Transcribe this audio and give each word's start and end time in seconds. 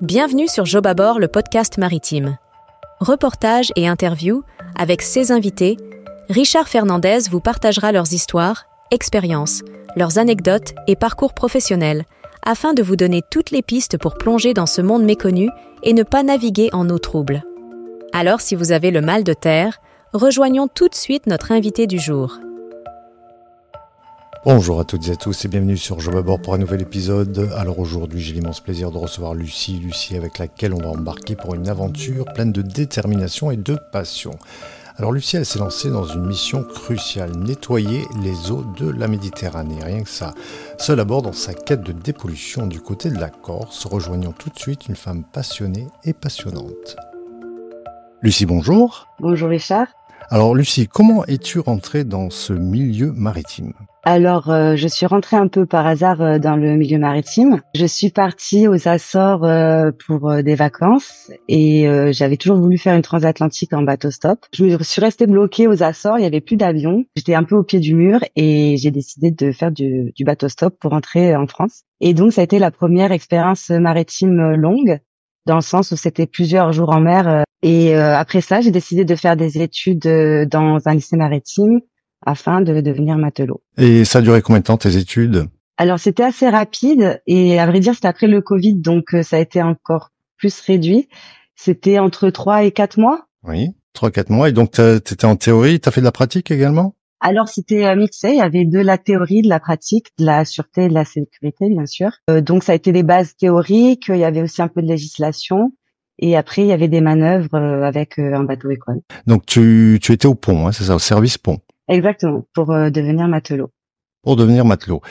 Bienvenue 0.00 0.48
sur 0.48 0.66
Jobabord, 0.66 1.20
le 1.20 1.28
podcast 1.28 1.78
maritime. 1.78 2.36
Reportage 2.98 3.72
et 3.76 3.86
interview 3.86 4.42
avec 4.76 5.02
ses 5.02 5.30
invités, 5.30 5.76
Richard 6.28 6.68
Fernandez 6.68 7.20
vous 7.30 7.38
partagera 7.38 7.92
leurs 7.92 8.12
histoires, 8.12 8.64
expériences, 8.90 9.62
leurs 9.94 10.18
anecdotes 10.18 10.74
et 10.88 10.96
parcours 10.96 11.32
professionnels 11.32 12.06
afin 12.44 12.74
de 12.74 12.82
vous 12.82 12.96
donner 12.96 13.22
toutes 13.30 13.52
les 13.52 13.62
pistes 13.62 13.96
pour 13.96 14.18
plonger 14.18 14.52
dans 14.52 14.66
ce 14.66 14.82
monde 14.82 15.04
méconnu 15.04 15.48
et 15.84 15.92
ne 15.92 16.02
pas 16.02 16.24
naviguer 16.24 16.70
en 16.72 16.90
eau 16.90 16.98
trouble. 16.98 17.44
Alors 18.12 18.40
si 18.40 18.56
vous 18.56 18.72
avez 18.72 18.90
le 18.90 19.00
mal 19.00 19.22
de 19.22 19.32
terre, 19.32 19.80
rejoignons 20.12 20.66
tout 20.66 20.88
de 20.88 20.94
suite 20.96 21.28
notre 21.28 21.52
invité 21.52 21.86
du 21.86 22.00
jour. 22.00 22.40
Bonjour 24.46 24.78
à 24.78 24.84
toutes 24.84 25.08
et 25.08 25.12
à 25.12 25.16
tous 25.16 25.46
et 25.46 25.48
bienvenue 25.48 25.78
sur 25.78 26.00
Je 26.00 26.10
bord 26.10 26.38
pour 26.38 26.52
un 26.52 26.58
nouvel 26.58 26.82
épisode. 26.82 27.50
Alors 27.56 27.78
aujourd'hui 27.78 28.20
j'ai 28.20 28.34
l'immense 28.34 28.60
plaisir 28.60 28.90
de 28.90 28.98
recevoir 28.98 29.32
Lucie, 29.32 29.78
Lucie 29.78 30.18
avec 30.18 30.38
laquelle 30.38 30.74
on 30.74 30.82
va 30.82 30.90
embarquer 30.90 31.34
pour 31.34 31.54
une 31.54 31.66
aventure 31.66 32.26
pleine 32.34 32.52
de 32.52 32.60
détermination 32.60 33.50
et 33.50 33.56
de 33.56 33.78
passion. 33.90 34.32
Alors 34.98 35.12
Lucie 35.12 35.38
elle 35.38 35.46
s'est 35.46 35.58
lancée 35.58 35.88
dans 35.88 36.04
une 36.04 36.26
mission 36.26 36.62
cruciale, 36.62 37.34
nettoyer 37.38 38.04
les 38.22 38.50
eaux 38.50 38.66
de 38.76 38.90
la 38.90 39.08
Méditerranée, 39.08 39.82
rien 39.82 40.02
que 40.02 40.10
ça. 40.10 40.34
Seule 40.76 41.00
à 41.00 41.06
bord 41.06 41.22
dans 41.22 41.32
sa 41.32 41.54
quête 41.54 41.82
de 41.82 41.92
dépollution 41.92 42.66
du 42.66 42.82
côté 42.82 43.08
de 43.08 43.18
la 43.18 43.30
Corse, 43.30 43.86
rejoignant 43.86 44.32
tout 44.32 44.50
de 44.50 44.58
suite 44.58 44.88
une 44.88 44.96
femme 44.96 45.24
passionnée 45.24 45.86
et 46.04 46.12
passionnante. 46.12 46.96
Lucie, 48.20 48.44
bonjour. 48.44 49.08
Bonjour 49.20 49.48
Richard. 49.48 49.86
Alors 50.28 50.54
Lucie, 50.54 50.86
comment 50.86 51.24
es-tu 51.24 51.60
rentrée 51.60 52.04
dans 52.04 52.28
ce 52.28 52.52
milieu 52.52 53.10
maritime? 53.10 53.72
Alors, 54.06 54.50
euh, 54.50 54.76
je 54.76 54.86
suis 54.86 55.06
rentrée 55.06 55.36
un 55.36 55.48
peu 55.48 55.64
par 55.64 55.86
hasard 55.86 56.20
euh, 56.20 56.38
dans 56.38 56.56
le 56.56 56.76
milieu 56.76 56.98
maritime. 56.98 57.62
Je 57.74 57.86
suis 57.86 58.10
partie 58.10 58.68
aux 58.68 58.86
Açores 58.86 59.44
euh, 59.44 59.92
pour 60.06 60.42
des 60.42 60.54
vacances 60.54 61.30
et 61.48 61.86
j'avais 62.12 62.36
toujours 62.36 62.58
voulu 62.58 62.76
faire 62.76 62.94
une 62.94 63.02
transatlantique 63.02 63.72
en 63.72 63.82
bateau 63.82 64.10
stop. 64.10 64.40
Je 64.52 64.64
me 64.64 64.82
suis 64.82 65.00
restée 65.00 65.26
bloquée 65.26 65.66
aux 65.66 65.82
Açores, 65.82 66.18
il 66.18 66.22
y 66.22 66.26
avait 66.26 66.40
plus 66.40 66.56
d'avion. 66.56 67.04
J'étais 67.16 67.34
un 67.34 67.44
peu 67.44 67.56
au 67.56 67.62
pied 67.62 67.80
du 67.80 67.94
mur 67.94 68.20
et 68.36 68.76
j'ai 68.76 68.90
décidé 68.90 69.30
de 69.30 69.52
faire 69.52 69.72
du, 69.72 70.12
du 70.14 70.24
bateau 70.24 70.48
stop 70.48 70.76
pour 70.78 70.90
rentrer 70.90 71.34
en 71.34 71.46
France. 71.46 71.82
Et 72.00 72.12
donc, 72.12 72.32
ça 72.32 72.42
a 72.42 72.44
été 72.44 72.58
la 72.58 72.70
première 72.70 73.12
expérience 73.12 73.70
maritime 73.70 74.54
longue 74.54 74.98
dans 75.46 75.56
le 75.56 75.62
sens 75.62 75.92
où 75.92 75.96
c'était 75.96 76.26
plusieurs 76.26 76.72
jours 76.72 76.90
en 76.90 77.00
mer. 77.00 77.44
Et 77.62 77.94
après 77.94 78.40
ça, 78.40 78.60
j'ai 78.60 78.70
décidé 78.70 79.04
de 79.04 79.14
faire 79.14 79.36
des 79.36 79.62
études 79.62 80.06
dans 80.50 80.78
un 80.86 80.94
lycée 80.94 81.16
maritime 81.16 81.80
afin 82.24 82.60
de 82.60 82.80
devenir 82.80 83.18
matelot. 83.18 83.62
Et 83.76 84.04
ça 84.04 84.18
a 84.18 84.22
duré 84.22 84.42
combien 84.42 84.60
de 84.60 84.64
temps 84.64 84.76
tes 84.76 84.96
études? 84.96 85.48
Alors 85.76 85.98
c'était 85.98 86.22
assez 86.22 86.48
rapide 86.48 87.20
et 87.26 87.58
à 87.58 87.66
vrai 87.66 87.80
dire 87.80 87.94
c'était 87.94 88.06
après 88.06 88.28
le 88.28 88.40
Covid 88.40 88.76
donc 88.76 89.12
euh, 89.12 89.22
ça 89.24 89.36
a 89.36 89.40
été 89.40 89.60
encore 89.60 90.10
plus 90.36 90.60
réduit. 90.60 91.08
C'était 91.56 91.98
entre 91.98 92.30
trois 92.30 92.62
et 92.62 92.70
quatre 92.70 92.96
mois. 92.96 93.26
Oui, 93.42 93.70
trois 93.92 94.10
quatre 94.12 94.30
mois 94.30 94.48
et 94.48 94.52
donc 94.52 94.70
tu 94.70 94.82
étais 94.82 95.24
en 95.24 95.34
théorie, 95.34 95.80
tu 95.80 95.88
as 95.88 95.92
fait 95.92 96.00
de 96.00 96.04
la 96.04 96.12
pratique 96.12 96.50
également? 96.52 96.94
Alors 97.20 97.48
c'était 97.48 97.86
euh, 97.86 97.96
mixé, 97.96 98.30
il 98.30 98.36
y 98.36 98.40
avait 98.40 98.64
de 98.64 98.78
la 98.78 98.98
théorie, 98.98 99.42
de 99.42 99.48
la 99.48 99.58
pratique, 99.58 100.08
de 100.18 100.26
la 100.26 100.44
sûreté 100.44 100.84
et 100.84 100.88
de 100.88 100.94
la 100.94 101.04
sécurité 101.04 101.68
bien 101.68 101.86
sûr. 101.86 102.10
Euh, 102.30 102.40
donc 102.40 102.62
ça 102.62 102.70
a 102.70 102.74
été 102.76 102.92
des 102.92 103.02
bases 103.02 103.34
théoriques, 103.34 104.06
il 104.08 104.18
y 104.18 104.24
avait 104.24 104.42
aussi 104.42 104.62
un 104.62 104.68
peu 104.68 104.80
de 104.80 104.86
législation 104.86 105.72
et 106.20 106.36
après 106.36 106.62
il 106.62 106.68
y 106.68 106.72
avait 106.72 106.86
des 106.86 107.00
manœuvres 107.00 107.56
avec 107.56 108.20
un 108.20 108.44
bateau 108.44 108.70
école. 108.70 109.00
Donc 109.26 109.44
tu, 109.44 109.98
tu 110.00 110.12
étais 110.12 110.26
au 110.26 110.36
pont, 110.36 110.68
hein, 110.68 110.72
c'est 110.72 110.84
ça, 110.84 110.94
au 110.94 111.00
service 111.00 111.36
pont. 111.36 111.58
Exactement, 111.88 112.44
pour 112.54 112.70
euh, 112.70 112.90
devenir 112.90 113.28
matelot. 113.28 113.70
Pour 114.22 114.36
devenir 114.36 114.64
matelot. 114.64 115.02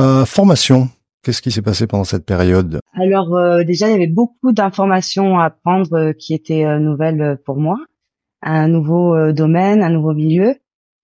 Euh, 0.00 0.24
formation, 0.24 0.88
qu'est-ce 1.22 1.42
qui 1.42 1.50
s'est 1.50 1.62
passé 1.62 1.86
pendant 1.86 2.04
cette 2.04 2.26
période? 2.26 2.80
Alors 2.94 3.34
euh, 3.34 3.64
déjà, 3.64 3.88
il 3.88 3.92
y 3.92 3.94
avait 3.94 4.06
beaucoup 4.06 4.52
d'informations 4.52 5.38
à 5.38 5.46
apprendre 5.46 6.12
qui 6.12 6.34
étaient 6.34 6.78
nouvelles 6.78 7.38
pour 7.44 7.56
moi. 7.56 7.76
Un 8.42 8.68
nouveau 8.68 9.32
domaine, 9.32 9.82
un 9.82 9.90
nouveau 9.90 10.14
milieu. 10.14 10.54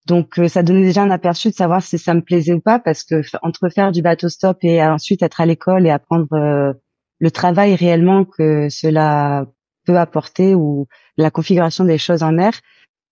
Donc 0.07 0.39
ça 0.49 0.63
donnait 0.63 0.85
déjà 0.85 1.03
un 1.03 1.11
aperçu 1.11 1.49
de 1.49 1.55
savoir 1.55 1.83
si 1.83 1.99
ça 1.99 2.15
me 2.15 2.21
plaisait 2.21 2.53
ou 2.53 2.61
pas, 2.61 2.79
parce 2.79 3.03
que 3.03 3.23
entre 3.43 3.71
faire 3.71 3.91
du 3.91 4.03
bateau 4.03 4.29
stop 4.29 4.59
et 4.63 4.85
ensuite 4.85 5.23
être 5.23 5.41
à 5.41 5.47
l'école 5.47 5.87
et 5.87 5.91
apprendre 5.91 6.29
le 7.19 7.31
travail 7.31 7.75
réellement 7.75 8.25
que 8.25 8.69
cela 8.69 9.47
peut 9.85 9.99
apporter 9.99 10.55
ou 10.55 10.87
la 11.17 11.31
configuration 11.31 11.85
des 11.85 11.99
choses 11.99 12.23
en 12.23 12.33
mer, 12.33 12.53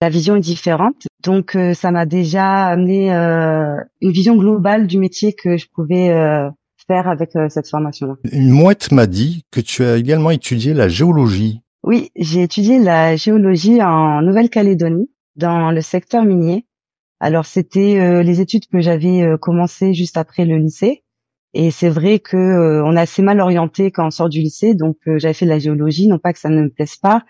la 0.03 0.09
vision 0.09 0.35
est 0.35 0.41
différente. 0.41 1.07
Donc 1.23 1.55
euh, 1.55 1.73
ça 1.73 1.91
m'a 1.91 2.05
déjà 2.05 2.65
amené 2.65 3.13
euh, 3.13 3.77
une 4.01 4.11
vision 4.11 4.35
globale 4.35 4.85
du 4.85 4.97
métier 4.97 5.31
que 5.31 5.55
je 5.55 5.67
pouvais 5.73 6.09
euh, 6.09 6.49
faire 6.87 7.07
avec 7.07 7.31
cette 7.47 7.69
formation-là. 7.69 8.15
Une 8.33 8.49
mouette 8.49 8.91
m'a 8.91 9.07
dit 9.07 9.45
que 9.49 9.61
tu 9.61 9.85
as 9.85 9.95
également 9.95 10.31
étudié 10.31 10.73
la 10.73 10.89
géologie. 10.89 11.61
Oui, 11.83 12.09
j'ai 12.17 12.41
étudié 12.43 12.79
la 12.79 13.15
géologie 13.15 13.81
en 13.81 14.21
Nouvelle-Calédonie 14.21 15.09
dans 15.37 15.71
le 15.71 15.79
secteur 15.79 16.25
minier. 16.25 16.65
Alors 17.21 17.45
c'était 17.45 18.21
les 18.21 18.41
études 18.41 18.67
que 18.67 18.81
j'avais 18.81 19.25
commencé 19.39 19.93
juste 19.93 20.17
après 20.17 20.43
le 20.43 20.57
lycée. 20.57 21.03
Et 21.53 21.71
c'est 21.71 21.89
vrai 21.89 22.19
que 22.19 22.81
on 22.83 22.97
est 22.97 22.99
assez 22.99 23.21
mal 23.21 23.39
orienté 23.39 23.91
quand 23.91 24.07
on 24.07 24.11
sort 24.11 24.27
du 24.27 24.39
lycée, 24.39 24.75
donc 24.75 24.97
j'avais 25.05 25.33
fait 25.33 25.45
de 25.45 25.51
la 25.51 25.59
géologie, 25.59 26.07
non 26.09 26.19
pas 26.19 26.33
que 26.33 26.39
ça 26.39 26.49
ne 26.49 26.63
me 26.63 26.69
plaise 26.69 26.97
pas, 26.97 27.23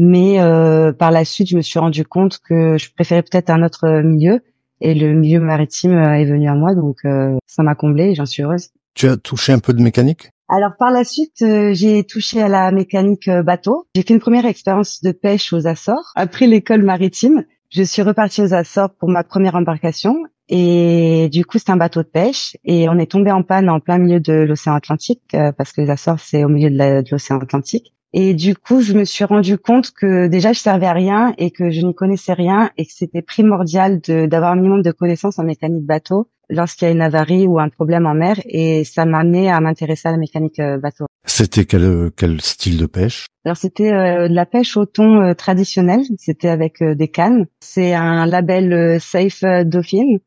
mais 0.00 0.40
euh, 0.40 0.92
par 0.92 1.10
la 1.10 1.24
suite, 1.24 1.50
je 1.50 1.56
me 1.56 1.60
suis 1.60 1.80
rendu 1.80 2.04
compte 2.04 2.38
que 2.38 2.78
je 2.78 2.88
préférais 2.94 3.24
peut-être 3.24 3.50
un 3.50 3.64
autre 3.64 4.00
milieu. 4.02 4.40
Et 4.80 4.94
le 4.94 5.12
milieu 5.12 5.40
maritime 5.40 5.92
euh, 5.92 6.14
est 6.14 6.24
venu 6.24 6.48
à 6.48 6.54
moi, 6.54 6.76
donc 6.76 6.98
euh, 7.04 7.36
ça 7.46 7.64
m'a 7.64 7.74
comblé 7.74 8.10
et 8.10 8.14
j'en 8.14 8.24
suis 8.24 8.44
heureuse. 8.44 8.68
Tu 8.94 9.08
as 9.08 9.16
touché 9.16 9.52
un 9.52 9.58
peu 9.58 9.74
de 9.74 9.82
mécanique? 9.82 10.30
Alors 10.48 10.76
par 10.78 10.92
la 10.92 11.02
suite, 11.02 11.44
j'ai 11.72 12.04
touché 12.04 12.40
à 12.40 12.46
la 12.46 12.70
mécanique 12.70 13.28
bateau. 13.28 13.88
J'ai 13.96 14.02
fait 14.02 14.14
une 14.14 14.20
première 14.20 14.46
expérience 14.46 15.02
de 15.02 15.10
pêche 15.10 15.52
aux 15.52 15.66
Açores. 15.66 16.12
Après 16.14 16.46
l'école 16.46 16.84
maritime, 16.84 17.44
je 17.70 17.82
suis 17.82 18.02
repartie 18.02 18.40
aux 18.40 18.54
Açores 18.54 18.94
pour 19.00 19.08
ma 19.08 19.24
première 19.24 19.56
embarcation. 19.56 20.14
Et 20.48 21.28
du 21.32 21.44
coup, 21.44 21.58
c'est 21.58 21.70
un 21.70 21.76
bateau 21.76 22.02
de 22.02 22.08
pêche 22.08 22.56
et 22.64 22.88
on 22.88 22.98
est 22.98 23.10
tombé 23.10 23.32
en 23.32 23.42
panne 23.42 23.68
en 23.68 23.80
plein 23.80 23.98
milieu 23.98 24.20
de 24.20 24.32
l'océan 24.32 24.74
Atlantique 24.74 25.36
parce 25.58 25.72
que 25.72 25.80
les 25.82 25.90
Açores, 25.90 26.20
c'est 26.20 26.44
au 26.44 26.48
milieu 26.48 26.70
de 26.70 27.10
l'océan 27.10 27.40
Atlantique. 27.40 27.92
Et 28.14 28.32
du 28.32 28.56
coup, 28.56 28.80
je 28.80 28.94
me 28.94 29.04
suis 29.04 29.24
rendu 29.24 29.58
compte 29.58 29.90
que 29.90 30.28
déjà 30.28 30.52
je 30.52 30.60
servais 30.60 30.86
à 30.86 30.92
rien 30.92 31.34
et 31.36 31.50
que 31.50 31.70
je 31.70 31.82
n'y 31.82 31.94
connaissais 31.94 32.32
rien 32.32 32.70
et 32.78 32.86
que 32.86 32.92
c'était 32.92 33.20
primordial 33.20 34.00
d'avoir 34.00 34.52
un 34.52 34.56
minimum 34.56 34.82
de 34.82 34.92
connaissances 34.92 35.38
en 35.38 35.44
mécanique 35.44 35.84
bateau 35.84 36.28
lorsqu'il 36.48 36.86
y 36.86 36.90
a 36.90 36.94
une 36.94 37.02
avarie 37.02 37.46
ou 37.46 37.58
un 37.58 37.68
problème 37.68 38.06
en 38.06 38.14
mer. 38.14 38.36
Et 38.46 38.84
ça 38.84 39.04
m'a 39.04 39.18
amené 39.18 39.50
à 39.50 39.60
m'intéresser 39.60 40.08
à 40.08 40.12
la 40.12 40.16
mécanique 40.16 40.58
euh, 40.58 40.78
bateau. 40.78 41.04
C'était 41.26 41.66
quel, 41.66 42.10
quel 42.16 42.40
style 42.40 42.78
de 42.78 42.86
pêche? 42.86 43.26
Alors 43.44 43.58
c'était 43.58 43.92
euh, 43.92 44.28
de 44.28 44.34
la 44.34 44.46
pêche 44.46 44.78
au 44.78 44.86
thon 44.86 45.20
euh, 45.20 45.34
traditionnelle. 45.34 46.02
C'était 46.16 46.48
avec 46.48 46.82
des 46.82 47.08
cannes. 47.08 47.46
C'est 47.60 47.92
un 47.92 48.24
label 48.24 48.98
Safe 49.00 49.44
Dauphine. 49.64 50.20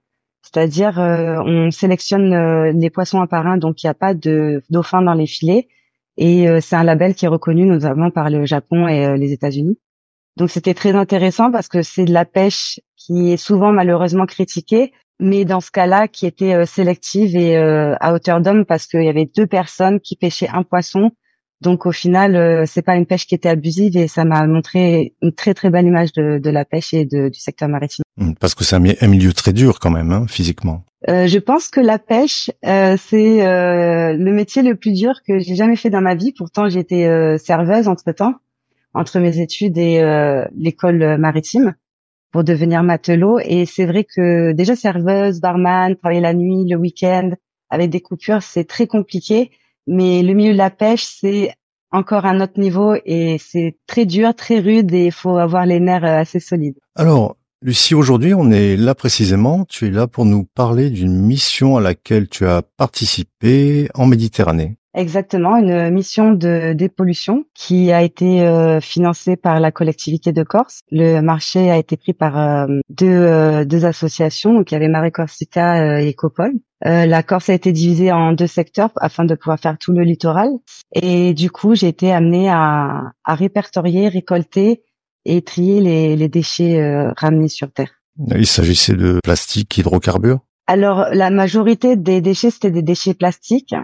C'est-à-dire, 0.43 0.97
on 0.97 1.71
sélectionne 1.71 2.77
les 2.77 2.89
poissons 2.89 3.21
à 3.21 3.27
un 3.37 3.57
donc 3.57 3.81
il 3.81 3.85
n'y 3.85 3.91
a 3.91 3.93
pas 3.93 4.13
de 4.13 4.61
dauphin 4.69 5.01
dans 5.01 5.13
les 5.13 5.27
filets 5.27 5.69
et 6.17 6.47
euh, 6.47 6.59
c'est 6.61 6.75
un 6.75 6.83
label 6.83 7.15
qui 7.15 7.25
est 7.25 7.29
reconnu 7.29 7.65
notamment 7.65 8.11
par 8.11 8.29
le 8.29 8.45
Japon 8.45 8.87
et 8.87 9.05
euh, 9.05 9.17
les 9.17 9.31
États-Unis. 9.31 9.77
Donc 10.37 10.49
c'était 10.49 10.73
très 10.73 10.93
intéressant 10.93 11.51
parce 11.51 11.67
que 11.67 11.81
c'est 11.81 12.05
de 12.05 12.13
la 12.13 12.25
pêche 12.25 12.79
qui 12.95 13.31
est 13.31 13.37
souvent 13.37 13.71
malheureusement 13.71 14.25
critiquée, 14.25 14.93
mais 15.19 15.45
dans 15.45 15.59
ce 15.59 15.71
cas-là 15.71 16.07
qui 16.07 16.25
était 16.25 16.53
euh, 16.53 16.65
sélective 16.65 17.35
et 17.35 17.57
à 17.57 18.13
hauteur 18.13 18.41
d'homme 18.41 18.65
parce 18.65 18.87
qu'il 18.87 19.03
y 19.03 19.09
avait 19.09 19.29
deux 19.35 19.47
personnes 19.47 19.99
qui 19.99 20.15
pêchaient 20.15 20.49
un 20.49 20.63
poisson. 20.63 21.11
Donc 21.61 21.85
au 21.85 21.91
final, 21.91 22.65
c'est 22.65 22.81
pas 22.81 22.95
une 22.95 23.05
pêche 23.05 23.27
qui 23.27 23.35
était 23.35 23.49
abusive 23.49 23.95
et 23.95 24.07
ça 24.07 24.25
m'a 24.25 24.47
montré 24.47 25.13
une 25.21 25.31
très 25.31 25.53
très 25.53 25.69
belle 25.69 25.85
image 25.85 26.11
de, 26.13 26.39
de 26.39 26.49
la 26.49 26.65
pêche 26.65 26.91
et 26.95 27.05
de, 27.05 27.29
du 27.29 27.39
secteur 27.39 27.69
maritime. 27.69 28.03
Parce 28.39 28.55
que 28.55 28.63
c'est 28.63 28.75
un, 28.75 29.07
milieu 29.07 29.31
très 29.31 29.53
dur 29.53 29.79
quand 29.79 29.91
même, 29.91 30.11
hein, 30.11 30.25
physiquement. 30.27 30.83
Euh, 31.09 31.25
je 31.27 31.39
pense 31.39 31.67
que 31.67 31.79
la 31.79 31.97
pêche, 31.97 32.51
euh, 32.65 32.95
c'est 32.97 33.45
euh, 33.45 34.13
le 34.13 34.31
métier 34.31 34.61
le 34.61 34.75
plus 34.75 34.91
dur 34.91 35.13
que 35.27 35.39
j'ai 35.39 35.55
jamais 35.55 35.75
fait 35.75 35.89
dans 35.89 36.01
ma 36.01 36.15
vie. 36.15 36.31
Pourtant, 36.31 36.69
j'étais 36.69 37.05
euh, 37.05 37.37
serveuse 37.37 37.87
entre 37.87 38.11
temps, 38.11 38.35
entre 38.93 39.19
mes 39.19 39.39
études 39.39 39.77
et 39.77 40.01
euh, 40.01 40.45
l'école 40.55 41.17
maritime, 41.17 41.73
pour 42.31 42.43
devenir 42.43 42.83
matelot. 42.83 43.39
Et 43.43 43.65
c'est 43.65 43.85
vrai 43.85 44.03
que 44.03 44.51
déjà 44.51 44.75
serveuse, 44.75 45.41
barman, 45.41 45.95
travailler 45.95 46.21
la 46.21 46.33
nuit, 46.33 46.65
le 46.69 46.75
week-end, 46.75 47.31
avec 47.71 47.89
des 47.89 48.01
coupures, 48.01 48.43
c'est 48.43 48.65
très 48.65 48.85
compliqué. 48.85 49.51
Mais 49.87 50.21
le 50.21 50.33
milieu 50.35 50.53
de 50.53 50.57
la 50.57 50.69
pêche, 50.69 51.03
c'est 51.03 51.53
encore 51.91 52.25
un 52.25 52.39
autre 52.41 52.59
niveau 52.59 52.95
et 53.05 53.37
c'est 53.39 53.77
très 53.87 54.05
dur, 54.05 54.33
très 54.35 54.59
rude 54.59 54.93
et 54.93 55.07
il 55.07 55.11
faut 55.11 55.37
avoir 55.37 55.65
les 55.65 55.79
nerfs 55.79 56.05
assez 56.05 56.39
solides. 56.39 56.77
Alors, 56.95 57.37
Lucie, 57.63 57.93
aujourd'hui, 57.93 58.33
on 58.33 58.49
est 58.49 58.75
là 58.75 58.95
précisément. 58.95 59.65
Tu 59.65 59.85
es 59.85 59.91
là 59.91 60.07
pour 60.07 60.25
nous 60.25 60.45
parler 60.55 60.89
d'une 60.89 61.15
mission 61.15 61.77
à 61.77 61.81
laquelle 61.81 62.27
tu 62.27 62.47
as 62.47 62.63
participé 62.63 63.87
en 63.93 64.07
Méditerranée. 64.07 64.77
Exactement, 64.95 65.55
une 65.57 65.91
mission 65.91 66.33
de 66.33 66.73
dépollution 66.73 67.45
qui 67.53 67.91
a 67.91 68.01
été 68.01 68.41
euh, 68.41 68.81
financée 68.81 69.37
par 69.37 69.59
la 69.59 69.71
collectivité 69.71 70.33
de 70.33 70.43
Corse. 70.43 70.81
Le 70.91 71.21
marché 71.21 71.69
a 71.69 71.77
été 71.77 71.95
pris 71.97 72.13
par 72.13 72.37
euh, 72.37 72.67
deux, 72.89 73.07
euh, 73.07 73.63
deux 73.63 73.85
associations, 73.85 74.53
donc 74.53 74.71
il 74.71 74.73
y 74.73 74.77
avait 74.77 74.89
Marie 74.89 75.11
Corsica 75.11 76.01
et 76.01 76.09
Ecopol. 76.09 76.51
la 76.81 77.23
Corse 77.23 77.49
a 77.49 77.53
été 77.53 77.71
divisée 77.71 78.11
en 78.11 78.33
deux 78.33 78.47
secteurs 78.47 78.89
afin 78.97 79.23
de 79.23 79.35
pouvoir 79.35 79.59
faire 79.59 79.77
tout 79.77 79.93
le 79.93 80.01
littoral. 80.01 80.49
Et 80.93 81.33
du 81.35 81.51
coup, 81.51 81.73
j'ai 81.75 81.87
été 81.87 82.11
amenée 82.11 82.49
à, 82.49 83.13
à, 83.23 83.35
répertorier, 83.35 84.09
récolter 84.09 84.81
et 85.25 85.41
trier 85.41 85.81
les, 85.81 86.15
les 86.15 86.29
déchets 86.29 86.81
ramenés 87.17 87.49
sur 87.49 87.71
Terre. 87.71 87.91
Il 88.35 88.47
s'agissait 88.47 88.95
de 88.95 89.19
plastique, 89.23 89.77
hydrocarbures? 89.77 90.39
Alors, 90.67 91.07
la 91.11 91.29
majorité 91.29 91.95
des 91.95 92.21
déchets, 92.21 92.51
c'était 92.51 92.71
des 92.71 92.81
déchets 92.81 93.13
plastiques 93.13 93.75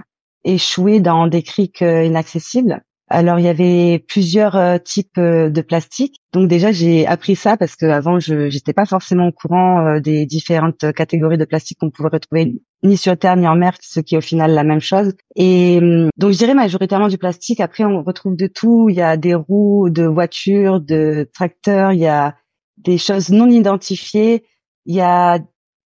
échoués 0.43 0.99
dans 0.99 1.27
des 1.27 1.43
criques 1.43 1.81
euh, 1.81 2.03
inaccessibles. 2.03 2.81
Alors 3.09 3.39
il 3.39 3.45
y 3.45 3.47
avait 3.47 4.03
plusieurs 4.07 4.57
euh, 4.57 4.77
types 4.77 5.17
euh, 5.17 5.49
de 5.49 5.61
plastique. 5.61 6.19
Donc 6.33 6.49
déjà 6.49 6.71
j'ai 6.71 7.07
appris 7.07 7.35
ça 7.35 7.55
parce 7.55 7.75
que 7.75 7.85
avant 7.85 8.19
je 8.19 8.53
n'étais 8.53 8.73
pas 8.73 8.85
forcément 8.85 9.27
au 9.27 9.31
courant 9.31 9.99
des 9.99 10.25
différentes 10.25 10.91
catégories 10.93 11.37
de 11.37 11.45
plastique 11.45 11.79
qu'on 11.79 11.89
pouvait 11.89 12.09
retrouver 12.09 12.55
ni 12.83 12.97
sur 12.97 13.17
terre 13.17 13.37
ni 13.37 13.47
en 13.47 13.55
mer, 13.55 13.75
ce 13.81 14.01
qui 14.01 14.15
est 14.15 14.17
au 14.17 14.21
final 14.21 14.51
la 14.51 14.63
même 14.63 14.81
chose. 14.81 15.13
Et 15.35 15.79
hum, 15.81 16.09
donc 16.17 16.31
je 16.33 16.37
dirais 16.37 16.53
majoritairement 16.53 17.07
du 17.07 17.17
plastique. 17.17 17.59
Après 17.61 17.85
on 17.85 18.03
retrouve 18.03 18.35
de 18.35 18.47
tout. 18.47 18.89
Il 18.89 18.95
y 18.95 19.01
a 19.01 19.17
des 19.17 19.35
roues 19.35 19.89
de 19.89 20.03
voitures, 20.03 20.81
de 20.81 21.29
tracteurs. 21.33 21.93
Il 21.93 21.99
y 21.99 22.07
a 22.07 22.35
des 22.77 22.97
choses 22.97 23.29
non 23.29 23.49
identifiées. 23.49 24.43
Il 24.85 24.95
y 24.95 25.01
a 25.01 25.39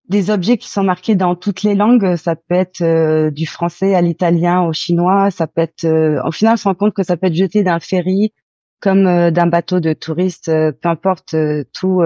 des 0.09 0.31
objets 0.31 0.57
qui 0.57 0.69
sont 0.69 0.85
marqués 0.85 1.15
dans 1.15 1.35
toutes 1.35 1.63
les 1.63 1.75
langues. 1.75 2.17
Ça 2.17 2.37
peut 2.37 2.55
être 2.55 2.83
euh, 2.83 3.31
du 3.31 3.47
français 3.47 3.95
à 3.95 4.01
l'italien, 4.01 4.63
au 4.63 4.73
chinois. 4.73 5.31
Ça 5.31 5.47
peut 5.47 5.63
être, 5.63 5.85
euh, 5.85 6.21
au 6.25 6.31
final, 6.31 6.55
on 6.55 6.57
se 6.57 6.65
rend 6.65 6.75
compte 6.75 6.95
que 6.95 7.03
ça 7.03 7.17
peut 7.17 7.27
être 7.27 7.35
jeté 7.35 7.63
d'un 7.63 7.81
ferry 7.81 8.33
comme 8.81 9.07
euh, 9.07 9.31
d'un 9.31 9.47
bateau 9.47 9.81
de 9.81 9.93
touristes. 9.93 10.47
peu 10.47 10.89
importe, 10.89 11.35
tout, 11.73 12.03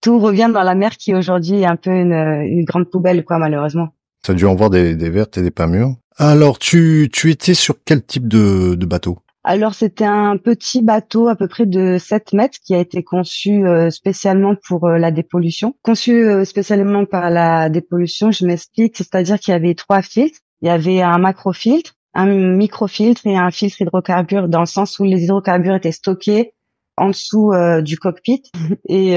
tout 0.00 0.18
revient 0.18 0.50
dans 0.52 0.62
la 0.62 0.74
mer 0.74 0.96
qui 0.96 1.14
aujourd'hui 1.14 1.60
est 1.60 1.66
un 1.66 1.76
peu 1.76 1.90
une, 1.90 2.12
une, 2.12 2.64
grande 2.64 2.90
poubelle, 2.90 3.24
quoi, 3.24 3.38
malheureusement. 3.38 3.88
A 4.28 4.34
dû 4.34 4.46
en 4.46 4.54
voir 4.54 4.70
des, 4.70 4.94
des 4.94 5.10
vertes 5.10 5.36
et 5.38 5.42
des 5.42 5.50
pas 5.50 5.66
mûres. 5.66 5.96
Alors, 6.16 6.58
tu, 6.58 7.08
tu 7.12 7.30
étais 7.30 7.54
sur 7.54 7.76
quel 7.84 8.04
type 8.04 8.28
de, 8.28 8.76
de 8.76 8.86
bateau? 8.86 9.18
Alors 9.44 9.74
c'était 9.74 10.04
un 10.04 10.36
petit 10.36 10.82
bateau 10.82 11.28
à 11.28 11.34
peu 11.34 11.48
près 11.48 11.66
de 11.66 11.98
7 11.98 12.32
mètres 12.32 12.58
qui 12.64 12.74
a 12.74 12.78
été 12.78 13.02
conçu 13.02 13.66
euh, 13.66 13.90
spécialement 13.90 14.54
pour 14.68 14.86
euh, 14.86 14.98
la 14.98 15.10
dépollution. 15.10 15.74
Conçu 15.82 16.12
euh, 16.12 16.44
spécialement 16.44 17.06
par 17.06 17.28
la 17.30 17.68
dépollution, 17.68 18.30
je 18.30 18.46
m'explique, 18.46 18.96
c'est-à-dire 18.96 19.40
qu'il 19.40 19.52
y 19.52 19.54
avait 19.56 19.74
trois 19.74 20.02
filtres. 20.02 20.38
Il 20.60 20.68
y 20.68 20.70
avait 20.70 21.02
un 21.02 21.18
macrofiltre, 21.18 21.94
un 22.14 22.26
microfiltre 22.26 23.26
et 23.26 23.36
un 23.36 23.50
filtre 23.50 23.82
hydrocarbure 23.82 24.48
dans 24.48 24.60
le 24.60 24.66
sens 24.66 25.00
où 25.00 25.04
les 25.04 25.24
hydrocarbures 25.24 25.74
étaient 25.74 25.90
stockés 25.90 26.52
en 26.96 27.08
dessous 27.08 27.50
du 27.82 27.98
cockpit 27.98 28.42
et 28.88 29.16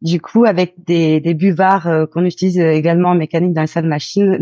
du 0.00 0.20
coup 0.22 0.46
avec 0.46 0.82
des, 0.86 1.20
des 1.20 1.34
buvards 1.34 2.06
qu'on 2.10 2.24
utilise 2.24 2.58
également 2.58 3.10
en 3.10 3.14
mécanique 3.14 3.52
dans 3.52 3.60
les 3.60 3.66
salles 3.66 3.88
machines, 3.88 4.36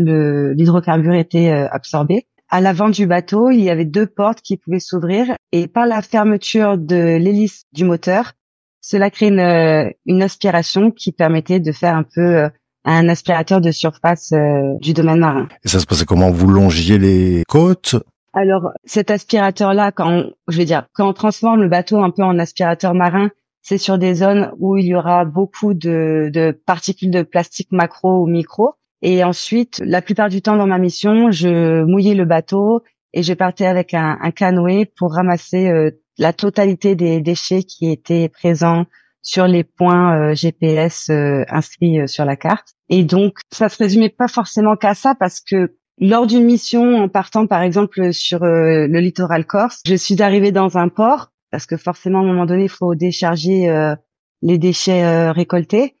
l'hydrocarbure 0.55 1.15
était 1.15 1.49
absorbé 1.49 2.25
à 2.49 2.61
l'avant 2.61 2.89
du 2.89 3.07
bateau, 3.07 3.49
il 3.49 3.61
y 3.61 3.69
avait 3.69 3.85
deux 3.85 4.07
portes 4.07 4.41
qui 4.41 4.57
pouvaient 4.57 4.79
s'ouvrir 4.79 5.35
et 5.51 5.67
par 5.67 5.85
la 5.85 6.01
fermeture 6.01 6.77
de 6.77 7.17
l'hélice 7.17 7.63
du 7.73 7.83
moteur, 7.83 8.33
cela 8.81 9.09
crée 9.09 9.27
une, 9.27 9.39
euh, 9.39 9.89
une, 10.05 10.21
aspiration 10.21 10.91
qui 10.91 11.11
permettait 11.11 11.59
de 11.59 11.71
faire 11.71 11.95
un 11.95 12.03
peu 12.03 12.21
euh, 12.21 12.49
un 12.85 13.09
aspirateur 13.09 13.59
de 13.59 13.71
surface 13.71 14.31
euh, 14.31 14.75
du 14.79 14.93
domaine 14.93 15.19
marin. 15.19 15.47
Et 15.65 15.67
ça 15.67 15.79
se 15.79 15.85
passait 15.85 16.05
comment? 16.05 16.31
Vous 16.31 16.47
longiez 16.47 16.97
les 16.97 17.43
côtes? 17.49 17.95
Alors 18.33 18.71
cet 18.85 19.11
aspirateur-là, 19.11 19.91
quand 19.91 20.25
je 20.47 20.57
veux 20.57 20.65
dire, 20.65 20.85
quand 20.93 21.09
on 21.09 21.13
transforme 21.13 21.63
le 21.63 21.69
bateau 21.69 22.01
un 22.01 22.11
peu 22.11 22.23
en 22.23 22.39
aspirateur 22.39 22.93
marin, 22.93 23.29
c'est 23.61 23.77
sur 23.77 23.97
des 23.97 24.13
zones 24.13 24.51
où 24.59 24.77
il 24.77 24.85
y 24.85 24.95
aura 24.95 25.25
beaucoup 25.25 25.73
de, 25.73 26.29
de 26.33 26.51
particules 26.65 27.11
de 27.11 27.23
plastique 27.23 27.71
macro 27.71 28.21
ou 28.21 28.27
micro. 28.27 28.75
Et 29.01 29.23
ensuite, 29.23 29.81
la 29.85 30.01
plupart 30.01 30.29
du 30.29 30.41
temps 30.41 30.57
dans 30.57 30.67
ma 30.67 30.79
mission, 30.79 31.31
je 31.31 31.83
mouillais 31.83 32.15
le 32.15 32.25
bateau 32.25 32.81
et 33.13 33.23
je 33.23 33.33
partais 33.33 33.65
avec 33.65 33.93
un, 33.93 34.17
canoë 34.31 34.85
pour 34.97 35.13
ramasser 35.13 35.69
euh, 35.69 35.91
la 36.17 36.33
totalité 36.33 36.95
des 36.95 37.21
déchets 37.21 37.63
qui 37.63 37.91
étaient 37.91 38.29
présents 38.29 38.85
sur 39.21 39.47
les 39.47 39.63
points 39.63 40.15
euh, 40.31 40.35
GPS 40.35 41.09
euh, 41.09 41.43
inscrits 41.49 42.07
sur 42.07 42.25
la 42.25 42.35
carte. 42.35 42.69
Et 42.89 43.03
donc, 43.03 43.39
ça 43.51 43.69
se 43.69 43.77
résumait 43.77 44.09
pas 44.09 44.27
forcément 44.27 44.75
qu'à 44.75 44.93
ça 44.93 45.15
parce 45.15 45.41
que 45.41 45.75
lors 45.99 46.27
d'une 46.27 46.45
mission, 46.45 46.95
en 46.95 47.09
partant 47.09 47.47
par 47.47 47.61
exemple 47.61 48.13
sur 48.13 48.39
le 48.43 48.99
littoral 48.99 49.45
corse, 49.45 49.81
je 49.85 49.95
suis 49.95 50.21
arrivée 50.21 50.51
dans 50.51 50.77
un 50.77 50.89
port 50.89 51.31
parce 51.49 51.65
que 51.65 51.75
forcément 51.75 52.19
à 52.19 52.21
un 52.21 52.27
moment 52.27 52.45
donné, 52.45 52.65
il 52.65 52.69
faut 52.69 52.93
décharger 52.93 53.95
les 54.43 54.57
déchets 54.59 55.31
récoltés. 55.31 55.96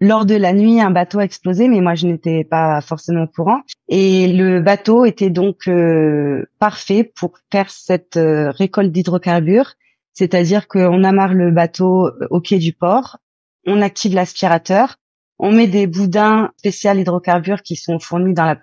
Lors 0.00 0.26
de 0.26 0.34
la 0.34 0.52
nuit, 0.52 0.80
un 0.80 0.90
bateau 0.90 1.20
a 1.20 1.24
explosé, 1.24 1.68
mais 1.68 1.80
moi 1.80 1.94
je 1.94 2.06
n'étais 2.06 2.44
pas 2.44 2.80
forcément 2.80 3.24
au 3.24 3.26
courant. 3.26 3.62
Et 3.88 4.28
le 4.28 4.60
bateau 4.60 5.04
était 5.04 5.30
donc 5.30 5.68
euh, 5.68 6.44
parfait 6.58 7.04
pour 7.16 7.38
faire 7.50 7.70
cette 7.70 8.16
euh, 8.16 8.50
récolte 8.50 8.92
d'hydrocarbures, 8.92 9.74
c'est-à-dire 10.12 10.68
qu'on 10.68 11.02
amarre 11.04 11.34
le 11.34 11.50
bateau 11.50 12.06
euh, 12.06 12.26
au 12.30 12.40
quai 12.40 12.58
du 12.58 12.72
port, 12.74 13.18
on 13.66 13.80
active 13.80 14.14
l'aspirateur, 14.14 14.96
on 15.38 15.52
met 15.52 15.66
des 15.66 15.86
boudins 15.86 16.50
spéciaux 16.58 16.92
hydrocarbures 16.92 17.62
qui 17.62 17.76
sont 17.76 17.98
fournis 17.98 18.34
dans 18.34 18.44
la 18.44 18.58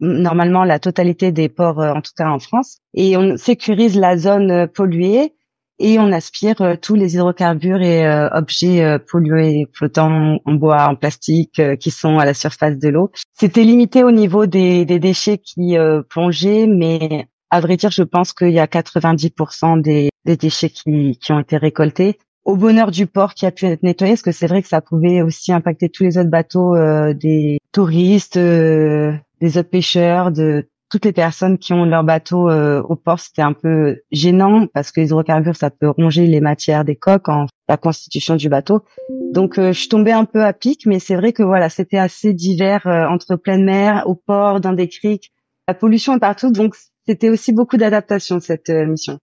normalement 0.00 0.64
la 0.64 0.80
totalité 0.80 1.30
des 1.30 1.48
ports, 1.48 1.78
en 1.78 2.00
tout 2.00 2.10
cas 2.16 2.28
en 2.28 2.40
France, 2.40 2.78
et 2.94 3.16
on 3.16 3.36
sécurise 3.36 3.96
la 3.96 4.18
zone 4.18 4.66
polluée 4.66 5.34
et 5.78 5.98
on 5.98 6.12
aspire 6.12 6.60
euh, 6.60 6.74
tous 6.80 6.94
les 6.94 7.14
hydrocarbures 7.14 7.82
et 7.82 8.06
euh, 8.06 8.28
objets 8.30 8.82
euh, 8.84 8.98
pollués 8.98 9.66
flottants 9.72 10.38
en 10.44 10.54
bois, 10.54 10.88
en 10.88 10.94
plastique 10.94 11.60
qui 11.78 11.90
sont 11.90 12.18
à 12.18 12.24
la 12.24 12.34
surface 12.34 12.78
de 12.78 12.88
l'eau. 12.88 13.10
C'était 13.32 13.64
limité 13.64 14.04
au 14.04 14.10
niveau 14.10 14.46
des, 14.46 14.84
déchets 14.84 15.38
qui 15.38 15.76
plongeaient, 16.08 16.66
mais 16.66 17.26
à 17.50 17.60
vrai 17.60 17.76
dire, 17.76 17.90
je 17.90 18.02
pense 18.02 18.32
qu'il 18.32 18.50
y 18.50 18.60
a 18.60 18.66
90% 18.66 19.80
des, 19.80 20.10
déchets 20.24 20.70
qui, 20.70 21.18
qui 21.18 21.32
ont 21.32 21.40
été 21.40 21.56
récoltés 21.56 22.18
au 22.44 22.56
bonheur 22.56 22.90
du 22.90 23.06
port 23.06 23.34
qui 23.34 23.46
a 23.46 23.50
pu 23.50 23.64
être 23.66 23.82
nettoyé, 23.82 24.12
parce 24.12 24.22
que 24.22 24.32
c'est 24.32 24.46
vrai 24.46 24.62
que 24.62 24.68
ça 24.68 24.80
pouvait 24.80 25.22
aussi 25.22 25.52
impacter 25.52 25.88
tous 25.88 26.04
les 26.04 26.18
autres 26.18 26.30
bateaux 26.30 26.76
des 27.14 27.58
touristes, 27.72 28.38
des 28.38 29.18
autres 29.42 29.70
pêcheurs, 29.70 30.30
de 30.30 30.68
toutes 30.94 31.06
les 31.06 31.12
personnes 31.12 31.58
qui 31.58 31.72
ont 31.72 31.84
leur 31.84 32.04
bateau 32.04 32.48
euh, 32.48 32.80
au 32.82 32.94
port, 32.94 33.18
c'était 33.18 33.42
un 33.42 33.52
peu 33.52 34.02
gênant 34.12 34.68
parce 34.72 34.92
que 34.92 35.00
les 35.00 35.08
hydrocarbures, 35.08 35.56
ça 35.56 35.68
peut 35.68 35.88
ronger 35.88 36.28
les 36.28 36.40
matières 36.40 36.84
des 36.84 36.94
coques, 36.94 37.28
en 37.28 37.46
la 37.68 37.76
constitution 37.76 38.36
du 38.36 38.48
bateau. 38.48 38.84
Donc, 39.32 39.58
euh, 39.58 39.72
je 39.72 39.80
suis 39.80 39.88
tombée 39.88 40.12
un 40.12 40.24
peu 40.24 40.44
à 40.44 40.52
pic, 40.52 40.86
mais 40.86 41.00
c'est 41.00 41.16
vrai 41.16 41.32
que 41.32 41.42
voilà, 41.42 41.68
c'était 41.68 41.98
assez 41.98 42.32
divers 42.32 42.86
euh, 42.86 43.08
entre 43.08 43.34
pleine 43.34 43.64
mer, 43.64 44.04
au 44.06 44.14
port, 44.14 44.60
dans 44.60 44.72
des 44.72 44.86
criques. 44.86 45.32
La 45.66 45.74
pollution 45.74 46.14
est 46.14 46.20
partout, 46.20 46.52
donc 46.52 46.76
c'était 47.06 47.28
aussi 47.28 47.52
beaucoup 47.52 47.76
d'adaptation 47.76 48.40
cette 48.40 48.70
euh, 48.70 48.86
mission. 48.86 49.18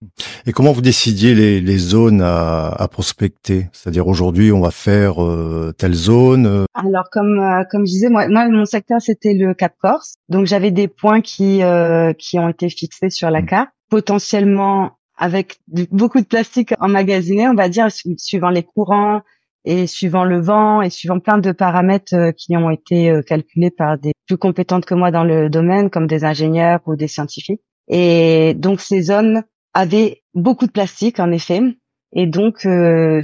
Et 0.46 0.52
comment 0.52 0.72
vous 0.72 0.82
décidiez 0.82 1.34
les, 1.34 1.62
les 1.62 1.78
zones 1.78 2.22
à, 2.22 2.68
à 2.70 2.88
prospecter? 2.88 3.70
C'est-à-dire 3.74 4.08
aujourd'hui, 4.08 4.52
on 4.52 4.62
va 4.62 4.72
faire 4.72 5.24
euh, 5.24 5.74
telle 5.78 5.94
zone. 5.94 6.46
Euh? 6.46 6.66
Alors 6.74 7.10
comme 7.12 7.42
comme 7.70 7.86
je 7.86 7.92
disais, 7.92 8.10
moi, 8.10 8.28
moi 8.28 8.48
mon 8.50 8.66
secteur 8.66 9.02
c'était 9.02 9.34
le 9.34 9.54
Cap 9.54 9.74
Corse, 9.80 10.16
donc 10.30 10.46
j'avais 10.46 10.72
des 10.72 10.88
points 10.88 11.22
qui 11.22 11.62
qui 12.18 12.40
ont 12.40 12.50
été 12.50 12.70
fixés 12.70 13.10
sur 13.10 13.30
la 13.30 13.42
mmh. 13.42 13.46
carte, 13.46 13.70
potentiellement 13.90 14.92
avec 15.18 15.60
beaucoup 15.92 16.20
de 16.20 16.26
plastique 16.26 16.74
emmagasiné, 16.80 17.48
on 17.48 17.54
va 17.54 17.70
dire, 17.70 17.88
suivant 18.18 18.50
les 18.50 18.64
courants 18.64 19.22
et 19.66 19.86
suivant 19.86 20.24
le 20.24 20.42
vent 20.42 20.82
et 20.82 20.90
suivant 20.90 21.20
plein 21.20 21.38
de 21.38 21.52
paramètres 21.52 22.32
qui 22.36 22.58
ont 22.58 22.72
été 22.72 23.22
calculés 23.28 23.70
par 23.70 24.00
des 24.00 24.14
plus 24.26 24.38
compétentes 24.38 24.86
que 24.86 24.96
moi 24.96 25.12
dans 25.12 25.24
le 25.24 25.50
domaine, 25.50 25.92
comme 25.92 26.08
des 26.08 26.24
ingénieurs 26.24 26.80
ou 26.88 26.96
des 26.96 27.08
scientifiques. 27.08 27.62
Et 27.88 28.54
donc 28.56 28.82
ces 28.82 29.02
zones 29.02 29.44
avaient 29.74 30.24
beaucoup 30.34 30.66
de 30.66 30.72
plastique 30.72 31.20
en 31.20 31.32
effet. 31.32 31.62
Et 32.14 32.26
donc 32.26 32.66
euh, 32.66 33.22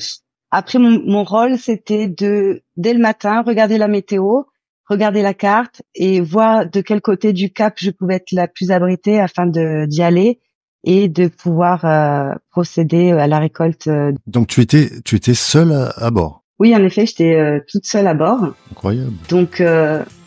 après 0.51 0.79
mon, 0.79 1.01
mon 1.05 1.23
rôle 1.23 1.57
c'était 1.57 2.07
de 2.07 2.61
dès 2.75 2.93
le 2.93 2.99
matin 2.99 3.41
regarder 3.41 3.77
la 3.77 3.87
météo, 3.87 4.43
regarder 4.89 5.21
la 5.21 5.33
carte 5.33 5.81
et 5.95 6.21
voir 6.21 6.69
de 6.69 6.81
quel 6.81 7.01
côté 7.01 7.33
du 7.33 7.51
cap 7.51 7.75
je 7.77 7.91
pouvais 7.91 8.15
être 8.15 8.31
la 8.31 8.47
plus 8.47 8.71
abritée 8.71 9.19
afin 9.19 9.45
de 9.45 9.85
d'y 9.85 10.01
aller 10.01 10.39
et 10.83 11.09
de 11.09 11.27
pouvoir 11.27 11.83
euh, 11.85 12.33
procéder 12.51 13.11
à 13.11 13.27
la 13.27 13.39
récolte. 13.39 13.87
Euh. 13.87 14.13
Donc 14.25 14.47
tu 14.47 14.61
étais 14.61 14.89
tu 15.03 15.15
étais 15.15 15.33
seule 15.33 15.91
à, 15.95 16.11
bord? 16.11 16.43
Oui, 16.59 16.75
en 16.75 16.83
effet, 16.83 17.05
j'étais 17.05 17.61
toute 17.67 17.85
seule 17.85 18.07
à 18.07 18.15
bord. 18.15 18.53
Incroyable. 18.71 19.13
Donc 19.29 19.61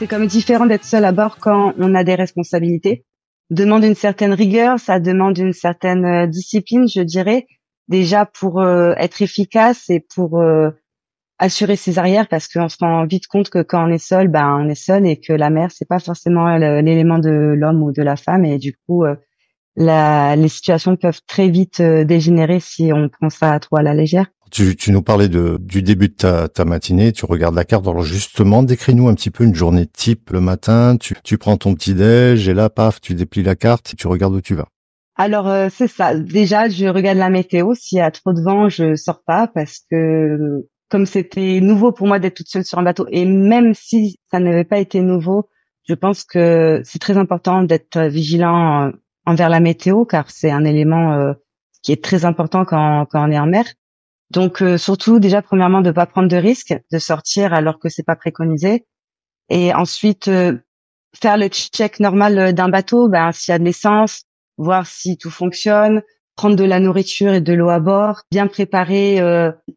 C'est 0.00 0.06
comme 0.06 0.26
différent 0.26 0.64
d'être 0.64 0.86
seul 0.86 1.04
à 1.04 1.12
bord 1.12 1.36
quand 1.36 1.74
on 1.76 1.94
a 1.94 2.04
des 2.04 2.14
responsabilités. 2.14 3.04
Demande 3.50 3.84
une 3.84 3.94
certaine 3.94 4.32
rigueur, 4.32 4.78
ça 4.78 4.98
demande 4.98 5.36
une 5.36 5.52
certaine 5.52 6.06
euh, 6.06 6.26
discipline, 6.26 6.88
je 6.88 7.02
dirais, 7.02 7.46
déjà 7.86 8.24
pour 8.24 8.62
euh, 8.62 8.94
être 8.96 9.20
efficace 9.20 9.90
et 9.90 10.00
pour 10.00 10.40
euh, 10.40 10.70
assurer 11.38 11.76
ses 11.76 11.98
arrières, 11.98 12.28
parce 12.28 12.48
qu'on 12.48 12.70
se 12.70 12.78
rend 12.80 13.04
vite 13.04 13.26
compte 13.26 13.50
que 13.50 13.62
quand 13.62 13.86
on 13.86 13.92
est 13.92 13.98
seul, 13.98 14.28
ben 14.28 14.64
on 14.64 14.70
est 14.70 14.74
seul 14.74 15.06
et 15.06 15.20
que 15.20 15.34
la 15.34 15.50
mer 15.50 15.68
c'est 15.70 15.86
pas 15.86 15.98
forcément 15.98 16.56
l'élément 16.56 17.18
de 17.18 17.54
l'homme 17.54 17.82
ou 17.82 17.92
de 17.92 18.02
la 18.02 18.16
femme 18.16 18.46
et 18.46 18.56
du 18.56 18.74
coup 18.86 19.04
les 19.76 20.48
situations 20.48 20.96
peuvent 20.96 21.20
très 21.26 21.50
vite 21.50 21.82
dégénérer 21.82 22.58
si 22.58 22.90
on 22.94 23.10
prend 23.10 23.28
ça 23.28 23.58
trop 23.60 23.76
à 23.76 23.82
la 23.82 23.92
légère. 23.92 24.28
Tu, 24.50 24.76
tu 24.76 24.92
nous 24.92 25.02
parlais 25.02 25.28
de, 25.28 25.58
du 25.60 25.82
début 25.82 26.08
de 26.08 26.14
ta, 26.14 26.48
ta 26.48 26.64
matinée, 26.64 27.12
tu 27.12 27.24
regardes 27.24 27.54
la 27.54 27.64
carte. 27.64 27.86
Alors 27.86 28.02
justement, 28.02 28.62
décris-nous 28.62 29.08
un 29.08 29.14
petit 29.14 29.30
peu 29.30 29.44
une 29.44 29.54
journée 29.54 29.86
type 29.86 30.30
le 30.30 30.40
matin. 30.40 30.96
Tu, 30.98 31.14
tu 31.22 31.38
prends 31.38 31.56
ton 31.56 31.74
petit 31.74 31.94
déj 31.94 32.48
et 32.48 32.54
là, 32.54 32.68
paf, 32.70 33.00
tu 33.00 33.14
déplies 33.14 33.42
la 33.42 33.56
carte 33.56 33.92
et 33.92 33.96
tu 33.96 34.06
regardes 34.06 34.34
où 34.34 34.40
tu 34.40 34.54
vas. 34.54 34.66
Alors 35.16 35.48
euh, 35.48 35.68
c'est 35.70 35.86
ça. 35.86 36.14
Déjà, 36.14 36.68
je 36.68 36.86
regarde 36.86 37.18
la 37.18 37.30
météo. 37.30 37.74
S'il 37.74 37.98
y 37.98 38.00
a 38.00 38.10
trop 38.10 38.32
de 38.32 38.40
vent, 38.40 38.68
je 38.68 38.96
sors 38.96 39.22
pas 39.22 39.46
parce 39.46 39.80
que 39.90 40.66
comme 40.88 41.06
c'était 41.06 41.60
nouveau 41.60 41.92
pour 41.92 42.06
moi 42.06 42.18
d'être 42.18 42.36
toute 42.36 42.48
seule 42.48 42.64
sur 42.64 42.78
un 42.78 42.82
bateau 42.82 43.06
et 43.10 43.24
même 43.24 43.74
si 43.74 44.18
ça 44.30 44.40
n'avait 44.40 44.64
pas 44.64 44.78
été 44.78 45.00
nouveau, 45.00 45.48
je 45.88 45.94
pense 45.94 46.24
que 46.24 46.80
c'est 46.84 46.98
très 46.98 47.16
important 47.16 47.62
d'être 47.62 48.00
vigilant 48.00 48.86
euh, 48.86 48.90
envers 49.26 49.48
la 49.48 49.60
météo 49.60 50.04
car 50.04 50.30
c'est 50.30 50.50
un 50.50 50.64
élément 50.64 51.12
euh, 51.12 51.32
qui 51.82 51.92
est 51.92 52.02
très 52.02 52.24
important 52.24 52.64
quand, 52.64 53.06
quand 53.10 53.28
on 53.28 53.30
est 53.30 53.38
en 53.38 53.46
mer. 53.46 53.64
Donc 54.30 54.62
euh, 54.62 54.78
surtout 54.78 55.18
déjà 55.18 55.42
premièrement 55.42 55.80
de 55.80 55.90
pas 55.90 56.06
prendre 56.06 56.28
de 56.28 56.36
risques, 56.36 56.74
de 56.92 56.98
sortir 56.98 57.52
alors 57.52 57.78
que 57.78 57.88
c'est 57.88 58.04
pas 58.04 58.16
préconisé, 58.16 58.86
et 59.48 59.74
ensuite 59.74 60.28
euh, 60.28 60.58
faire 61.20 61.36
le 61.36 61.48
check 61.48 61.98
normal 61.98 62.38
euh, 62.38 62.52
d'un 62.52 62.68
bateau, 62.68 63.08
ben 63.08 63.32
s'il 63.32 63.52
y 63.52 63.54
a 63.54 63.58
de 63.58 63.64
l'essence, 63.64 64.22
voir 64.56 64.86
si 64.86 65.18
tout 65.18 65.30
fonctionne, 65.30 66.02
prendre 66.36 66.54
de 66.54 66.64
la 66.64 66.78
nourriture 66.78 67.32
et 67.32 67.40
de 67.40 67.52
l'eau 67.52 67.70
à 67.70 67.80
bord, 67.80 68.22
bien 68.30 68.46
préparer 68.46 69.20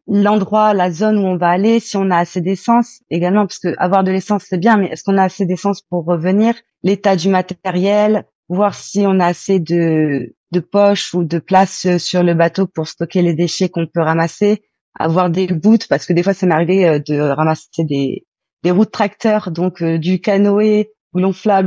l'endroit, 0.06 0.72
la 0.72 0.90
zone 0.90 1.18
où 1.18 1.22
on 1.26 1.36
va 1.36 1.48
aller, 1.48 1.78
si 1.78 1.98
on 1.98 2.10
a 2.10 2.16
assez 2.16 2.40
d'essence 2.40 3.00
également, 3.10 3.46
parce 3.46 3.58
que 3.58 3.74
avoir 3.76 4.02
de 4.02 4.10
l'essence 4.10 4.44
c'est 4.48 4.58
bien, 4.58 4.78
mais 4.78 4.86
est-ce 4.86 5.04
qu'on 5.04 5.18
a 5.18 5.24
assez 5.24 5.44
d'essence 5.44 5.82
pour 5.82 6.06
revenir, 6.06 6.54
l'état 6.82 7.16
du 7.16 7.28
matériel, 7.28 8.24
voir 8.48 8.74
si 8.74 9.04
on 9.06 9.20
a 9.20 9.26
assez 9.26 9.58
de 9.58 10.34
de 10.54 10.60
poche 10.60 11.12
ou 11.14 11.24
de 11.24 11.38
place 11.38 11.84
euh, 11.86 11.98
sur 11.98 12.22
le 12.22 12.34
bateau 12.34 12.66
pour 12.66 12.88
stocker 12.88 13.22
les 13.22 13.34
déchets 13.34 13.68
qu'on 13.68 13.86
peut 13.86 14.00
ramasser, 14.00 14.62
avoir 14.98 15.28
des 15.28 15.48
boots 15.48 15.86
parce 15.88 16.06
que 16.06 16.12
des 16.12 16.22
fois 16.22 16.32
ça 16.32 16.46
m'est 16.46 16.54
arrivé 16.54 16.88
euh, 16.88 16.98
de 16.98 17.18
ramasser 17.18 17.84
des 17.84 18.24
des 18.62 18.70
roues 18.70 18.86
de 18.86 18.90
tracteur 18.90 19.50
donc 19.50 19.82
euh, 19.82 19.98
du 19.98 20.20
canoë 20.20 20.90
ou 21.12 21.20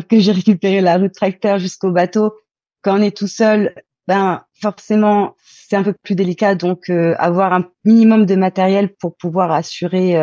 que 0.10 0.20
j'ai 0.20 0.32
récupéré 0.32 0.82
la 0.82 0.98
roue 0.98 1.08
de 1.08 1.14
tracteur 1.14 1.60
jusqu'au 1.60 1.92
bateau. 1.92 2.34
Quand 2.82 3.00
on 3.00 3.02
est 3.02 3.16
tout 3.16 3.28
seul, 3.28 3.76
ben 4.08 4.44
forcément 4.60 5.36
c'est 5.40 5.76
un 5.76 5.84
peu 5.84 5.94
plus 5.94 6.16
délicat 6.16 6.56
donc 6.56 6.90
avoir 6.90 7.54
un 7.54 7.70
minimum 7.86 8.26
de 8.26 8.36
matériel 8.36 8.94
pour 9.00 9.16
pouvoir 9.16 9.54
assurer 9.54 10.16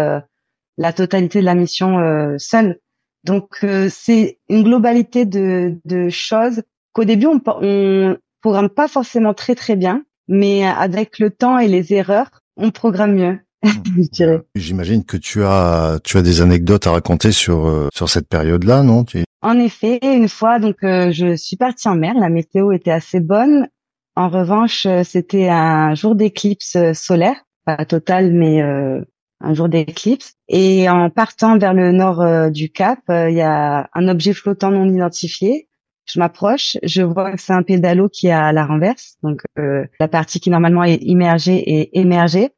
la 0.76 0.92
totalité 0.92 1.40
de 1.40 1.47
la 1.47 1.54
mission 1.54 2.37
seul. 2.37 2.80
Donc 3.25 3.64
c'est 3.88 4.38
une 4.50 4.62
globalité 4.62 5.25
de, 5.25 5.80
de 5.87 6.11
choses 6.11 6.62
qu'au 6.92 7.04
début 7.04 7.26
on, 7.26 7.40
on, 7.47 8.16
programme 8.44 8.68
pas 8.68 8.88
forcément 8.88 9.32
très 9.32 9.54
très 9.54 9.74
bien, 9.74 10.04
mais 10.28 10.66
avec 10.66 11.18
le 11.18 11.30
temps 11.30 11.58
et 11.58 11.66
les 11.66 11.94
erreurs, 11.94 12.28
on 12.58 12.70
programme 12.70 13.14
mieux. 13.14 13.38
je 13.64 14.10
dirais. 14.10 14.42
J'imagine 14.54 15.02
que 15.02 15.16
tu 15.16 15.42
as 15.44 15.98
tu 16.04 16.18
as 16.18 16.22
des 16.22 16.42
anecdotes 16.42 16.86
à 16.86 16.90
raconter 16.90 17.32
sur 17.32 17.66
euh, 17.66 17.88
sur 17.94 18.10
cette 18.10 18.28
période-là, 18.28 18.82
non? 18.82 19.06
En 19.40 19.58
effet, 19.58 19.98
une 20.02 20.28
fois 20.28 20.58
donc 20.58 20.76
euh, 20.82 21.10
je 21.10 21.36
suis 21.36 21.56
partie 21.56 21.88
en 21.88 21.94
mer, 21.94 22.12
la 22.18 22.28
météo 22.28 22.72
était 22.72 22.90
assez 22.90 23.18
bonne. 23.18 23.66
En 24.14 24.28
revanche, 24.28 24.84
euh, 24.84 25.04
c'était 25.04 25.48
un 25.48 25.94
jour 25.94 26.14
d'éclipse 26.14 26.76
solaire, 26.92 27.46
pas 27.64 27.86
total 27.86 28.30
mais 28.34 28.60
un 28.60 29.54
jour 29.54 29.70
d'éclipse. 29.70 30.34
Et 30.48 30.86
en 30.90 31.08
partant 31.08 31.56
vers 31.56 31.72
le 31.72 31.92
nord 31.92 32.50
du 32.50 32.70
Cap, 32.70 32.98
il 33.08 33.34
y 33.34 33.40
a 33.40 33.88
un 33.94 34.08
objet 34.08 34.34
flottant 34.34 34.70
non 34.70 34.86
identifié 34.86 35.66
je 36.06 36.18
m'approche, 36.18 36.76
je 36.82 37.02
vois 37.02 37.32
que 37.32 37.40
c'est 37.40 37.52
un 37.52 37.62
pédalo 37.62 38.08
qui 38.08 38.26
est 38.26 38.32
à 38.32 38.52
la 38.52 38.66
renverse, 38.66 39.16
donc 39.23 39.40
euh, 39.58 39.84
la 39.99 40.08
partie 40.08 40.40
qui 40.40 40.50
normalement 40.50 40.84
est 40.84 41.02
immergée 41.02 41.80
est 41.80 41.90
émergée. 41.94 42.50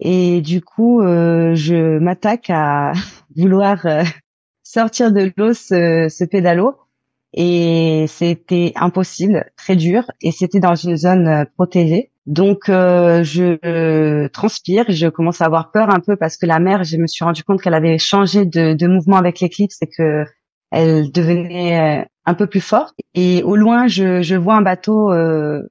Et 0.00 0.40
du 0.40 0.62
coup, 0.62 1.02
euh, 1.02 1.54
je 1.54 1.98
m'attaque 1.98 2.50
à 2.50 2.92
vouloir 3.36 3.84
euh, 3.86 4.02
sortir 4.62 5.12
de 5.12 5.32
l'eau 5.36 5.52
ce, 5.54 6.08
ce 6.10 6.24
pédalo. 6.24 6.74
Et 7.32 8.06
c'était 8.08 8.72
impossible, 8.74 9.44
très 9.56 9.76
dur, 9.76 10.10
et 10.20 10.32
c'était 10.32 10.58
dans 10.58 10.74
une 10.74 10.96
zone 10.96 11.46
protégée. 11.54 12.10
Donc 12.26 12.64
je 12.66 14.26
transpire, 14.28 14.84
je 14.88 15.06
commence 15.06 15.40
à 15.40 15.44
avoir 15.44 15.70
peur 15.70 15.90
un 15.94 16.00
peu 16.00 16.16
parce 16.16 16.36
que 16.36 16.46
la 16.46 16.58
mer, 16.58 16.82
je 16.82 16.96
me 16.96 17.06
suis 17.06 17.24
rendu 17.24 17.44
compte 17.44 17.62
qu'elle 17.62 17.74
avait 17.74 17.98
changé 17.98 18.46
de, 18.46 18.74
de 18.74 18.86
mouvement 18.88 19.16
avec 19.16 19.38
l'éclipse 19.38 19.80
et 19.80 19.86
que 19.86 20.24
elle 20.72 21.12
devenait 21.12 22.09
un 22.26 22.34
peu 22.34 22.46
plus 22.46 22.60
forte. 22.60 22.94
Et 23.14 23.42
au 23.42 23.56
loin, 23.56 23.86
je, 23.86 24.22
je 24.22 24.36
vois 24.36 24.54
un 24.54 24.62
bateau 24.62 25.12
euh, 25.12 25.62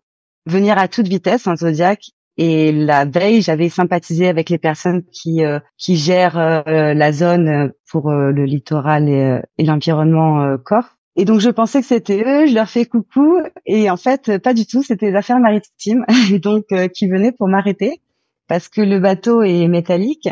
venir 0.46 0.77
à 0.77 0.88
toute 0.88 1.08
vitesse, 1.08 1.48
un 1.48 1.56
Zodiac. 1.56 2.12
Et 2.38 2.72
la 2.72 3.03
veille, 3.03 3.41
j'avais 3.41 3.68
sympathisé 3.68 4.29
avec 4.29 4.50
les 4.50 4.58
personnes 4.58 5.03
qui 5.12 5.44
euh, 5.44 5.60
qui 5.77 5.98
gèrent 5.98 6.38
euh, 6.38 6.94
la 6.94 7.12
zone 7.12 7.74
pour 7.91 8.12
le 8.12 8.46
littoral 8.46 9.10
et, 9.10 9.41
et 9.58 9.65
l'environnement 9.65 10.58
Corse. 10.63 10.88
Et 11.18 11.25
donc 11.25 11.41
je 11.41 11.50
pensais 11.50 11.82
que 11.82 11.88
c'était 11.88 12.24
eux, 12.24 12.46
je 12.46 12.53
leur 12.53 12.70
fais 12.70 12.86
coucou 12.86 13.39
et 13.65 13.89
en 13.89 13.98
fait 13.98 14.38
pas 14.38 14.53
du 14.53 14.65
tout, 14.65 14.84
c'était 14.84 15.12
les 15.12 15.18
affaires 15.18 15.39
maritimes 15.39 16.06
donc 16.41 16.68
qui 16.94 17.10
venaient 17.10 17.34
pour 17.34 17.50
m'arrêter 17.50 18.00
parce 18.48 18.70
que 18.70 18.82
le 18.82 19.00
bateau 19.00 19.41
est 19.41 19.68
métallique 19.68 20.29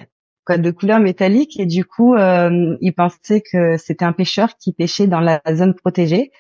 de 0.56 0.72
couleur 0.72 1.00
métallique 1.00 1.60
et 1.60 1.66
du 1.66 1.84
coup 1.84 2.16
euh, 2.16 2.78
ils 2.82 2.94
pensaient 2.94 3.42
que 3.42 3.78
c'était 3.78 4.06
un 4.06 4.14
pêcheur 4.14 4.58
qui 4.58 4.74
pêchait 4.74 5.08
dans 5.08 5.20
la 5.20 5.42
zone 5.54 5.74
protégée. 5.74 6.32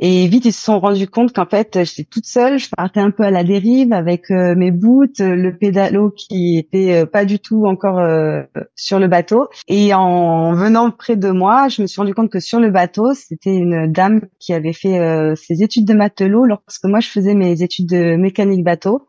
Et 0.00 0.26
vite 0.26 0.44
ils 0.44 0.52
se 0.52 0.64
sont 0.64 0.80
rendus 0.80 1.06
compte 1.06 1.32
qu'en 1.32 1.46
fait 1.46 1.84
j'étais 1.84 2.02
toute 2.02 2.26
seule 2.26 2.58
je 2.58 2.68
partais 2.68 2.98
un 2.98 3.12
peu 3.12 3.22
à 3.22 3.30
la 3.30 3.44
dérive 3.44 3.92
avec 3.92 4.28
euh, 4.32 4.56
mes 4.56 4.72
boots 4.72 5.20
le 5.20 5.56
pédalo 5.56 6.10
qui 6.10 6.58
était 6.58 7.02
euh, 7.02 7.06
pas 7.06 7.24
du 7.24 7.38
tout 7.38 7.64
encore 7.66 8.00
euh, 8.00 8.42
sur 8.74 8.98
le 8.98 9.06
bateau. 9.06 9.48
Et 9.68 9.94
en 9.94 10.52
venant 10.54 10.90
près 10.90 11.14
de 11.14 11.30
moi 11.30 11.68
je 11.68 11.80
me 11.80 11.86
suis 11.86 12.00
rendu 12.00 12.12
compte 12.12 12.30
que 12.30 12.40
sur 12.40 12.58
le 12.58 12.70
bateau 12.70 13.14
c'était 13.14 13.54
une 13.54 13.92
dame 13.92 14.22
qui 14.40 14.52
avait 14.52 14.72
fait 14.72 14.98
ses 15.36 15.62
études 15.62 15.86
de 15.86 15.94
matelot 15.94 16.44
lorsque 16.44 16.84
moi 16.84 16.98
je 16.98 17.08
faisais 17.08 17.34
mes 17.34 17.62
études 17.62 17.88
de 17.88 18.16
mécanique 18.16 18.64
bateau. 18.64 19.06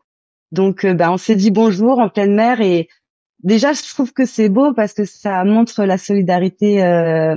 Donc 0.52 0.86
ben 0.86 1.10
on 1.10 1.16
s'est 1.16 1.34
dit 1.34 1.50
bonjour 1.50 1.98
en 1.98 2.08
pleine 2.08 2.36
mer 2.36 2.60
et 2.60 2.88
déjà, 3.46 3.72
je 3.72 3.82
trouve 3.82 4.12
que 4.12 4.26
c'est 4.26 4.48
beau 4.50 4.74
parce 4.74 4.92
que 4.92 5.04
ça 5.04 5.44
montre 5.44 5.84
la 5.84 5.96
solidarité 5.96 6.84
euh, 6.84 7.36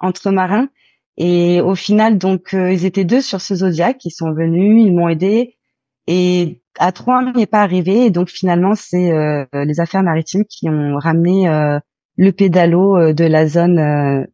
entre 0.00 0.30
marins. 0.32 0.68
Et 1.18 1.60
au 1.60 1.74
final, 1.74 2.18
donc, 2.18 2.54
euh, 2.54 2.72
ils 2.72 2.86
étaient 2.86 3.04
deux 3.04 3.20
sur 3.20 3.40
ce 3.40 3.54
Zodiac, 3.54 4.04
ils 4.04 4.10
sont 4.10 4.32
venus, 4.32 4.82
ils 4.84 4.94
m'ont 4.94 5.08
aidé. 5.08 5.56
Et 6.06 6.62
à 6.78 6.90
trois, 6.90 7.22
on 7.22 7.32
n'y 7.32 7.42
est 7.42 7.46
pas 7.46 7.62
arrivé. 7.62 8.06
Et 8.06 8.10
donc, 8.10 8.28
finalement, 8.28 8.74
c'est 8.74 9.12
euh, 9.12 9.44
les 9.52 9.78
affaires 9.78 10.02
maritimes 10.02 10.44
qui 10.46 10.68
ont 10.68 10.96
ramené 10.98 11.48
le 12.16 12.30
pédalo 12.32 13.12
de 13.12 13.24
la 13.24 13.46
zone 13.46 13.76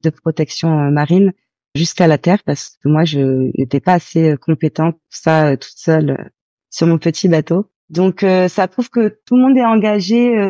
de 0.02 0.10
protection 0.10 0.68
marine 0.90 1.32
jusqu'à 1.74 2.06
la 2.06 2.18
terre 2.18 2.42
parce 2.44 2.78
que 2.82 2.88
moi, 2.88 3.04
je 3.04 3.50
n'étais 3.58 3.80
pas 3.80 3.94
assez 3.94 4.36
compétente 4.40 4.94
pour 4.94 5.02
ça 5.10 5.56
toute 5.56 5.76
seule 5.76 6.30
sur 6.70 6.86
mon 6.86 6.98
petit 6.98 7.28
bateau. 7.28 7.70
Donc, 7.90 8.24
ça 8.48 8.68
prouve 8.68 8.88
que 8.88 9.20
tout 9.26 9.36
le 9.36 9.42
monde 9.42 9.56
est 9.58 9.64
engagé 9.64 10.48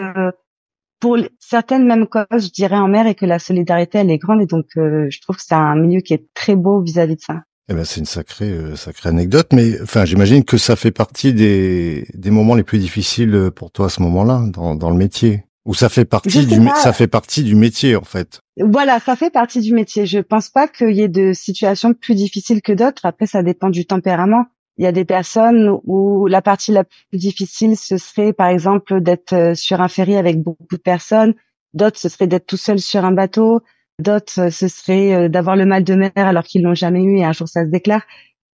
pour 1.00 1.18
certaines 1.38 1.86
mêmes 1.86 2.06
causes, 2.06 2.46
je 2.46 2.50
dirais 2.50 2.76
en 2.76 2.88
mer, 2.88 3.06
et 3.06 3.14
que 3.14 3.26
la 3.26 3.38
solidarité 3.38 3.98
elle 3.98 4.10
est 4.10 4.18
grande. 4.18 4.42
Et 4.42 4.46
donc, 4.46 4.66
euh, 4.76 5.06
je 5.10 5.20
trouve 5.20 5.36
que 5.36 5.42
c'est 5.44 5.54
un 5.54 5.76
milieu 5.76 6.00
qui 6.00 6.14
est 6.14 6.26
très 6.34 6.56
beau 6.56 6.80
vis-à-vis 6.80 7.16
de 7.16 7.20
ça. 7.20 7.42
Eh 7.70 7.74
ben, 7.74 7.84
c'est 7.84 8.00
une 8.00 8.06
sacrée, 8.06 8.50
euh, 8.50 8.76
sacrée 8.76 9.10
anecdote, 9.10 9.48
mais 9.52 9.80
enfin, 9.82 10.04
j'imagine 10.06 10.44
que 10.44 10.56
ça 10.56 10.74
fait 10.74 10.90
partie 10.90 11.34
des, 11.34 12.06
des 12.14 12.30
moments 12.30 12.54
les 12.54 12.62
plus 12.62 12.78
difficiles 12.78 13.50
pour 13.54 13.70
toi 13.70 13.86
à 13.86 13.88
ce 13.90 14.00
moment-là, 14.02 14.44
dans, 14.48 14.74
dans 14.74 14.90
le 14.90 14.96
métier. 14.96 15.44
Ou 15.66 15.74
ça 15.74 15.90
fait 15.90 16.06
partie 16.06 16.46
du, 16.46 16.66
ça 16.76 16.94
fait 16.94 17.08
partie 17.08 17.44
du 17.44 17.54
métier 17.54 17.94
en 17.94 18.02
fait. 18.02 18.40
Voilà, 18.58 19.00
ça 19.00 19.16
fait 19.16 19.28
partie 19.28 19.60
du 19.60 19.74
métier. 19.74 20.06
Je 20.06 20.20
pense 20.20 20.48
pas 20.48 20.66
qu'il 20.66 20.92
y 20.92 21.02
ait 21.02 21.08
de 21.08 21.34
situations 21.34 21.92
plus 21.92 22.14
difficiles 22.14 22.62
que 22.62 22.72
d'autres. 22.72 23.04
Après, 23.04 23.26
ça 23.26 23.42
dépend 23.42 23.68
du 23.68 23.84
tempérament. 23.84 24.46
Il 24.78 24.84
y 24.84 24.86
a 24.86 24.92
des 24.92 25.04
personnes 25.04 25.76
où 25.84 26.26
la 26.28 26.40
partie 26.40 26.70
la 26.70 26.84
plus 26.84 27.18
difficile, 27.18 27.76
ce 27.76 27.98
serait 27.98 28.32
par 28.32 28.46
exemple 28.46 29.00
d'être 29.00 29.32
euh, 29.32 29.54
sur 29.54 29.80
un 29.80 29.88
ferry 29.88 30.16
avec 30.16 30.40
beaucoup 30.40 30.76
de 30.76 30.76
personnes. 30.76 31.34
D'autres, 31.74 31.98
ce 31.98 32.08
serait 32.08 32.28
d'être 32.28 32.46
tout 32.46 32.56
seul 32.56 32.78
sur 32.78 33.04
un 33.04 33.10
bateau. 33.10 33.60
D'autres, 33.98 34.40
euh, 34.40 34.50
ce 34.50 34.68
serait 34.68 35.14
euh, 35.14 35.28
d'avoir 35.28 35.56
le 35.56 35.66
mal 35.66 35.82
de 35.82 35.94
mer 35.94 36.12
alors 36.14 36.44
qu'ils 36.44 36.62
l'ont 36.62 36.76
jamais 36.76 37.02
eu 37.02 37.18
et 37.18 37.24
un 37.24 37.32
jour 37.32 37.48
ça 37.48 37.64
se 37.64 37.70
déclare. 37.70 38.02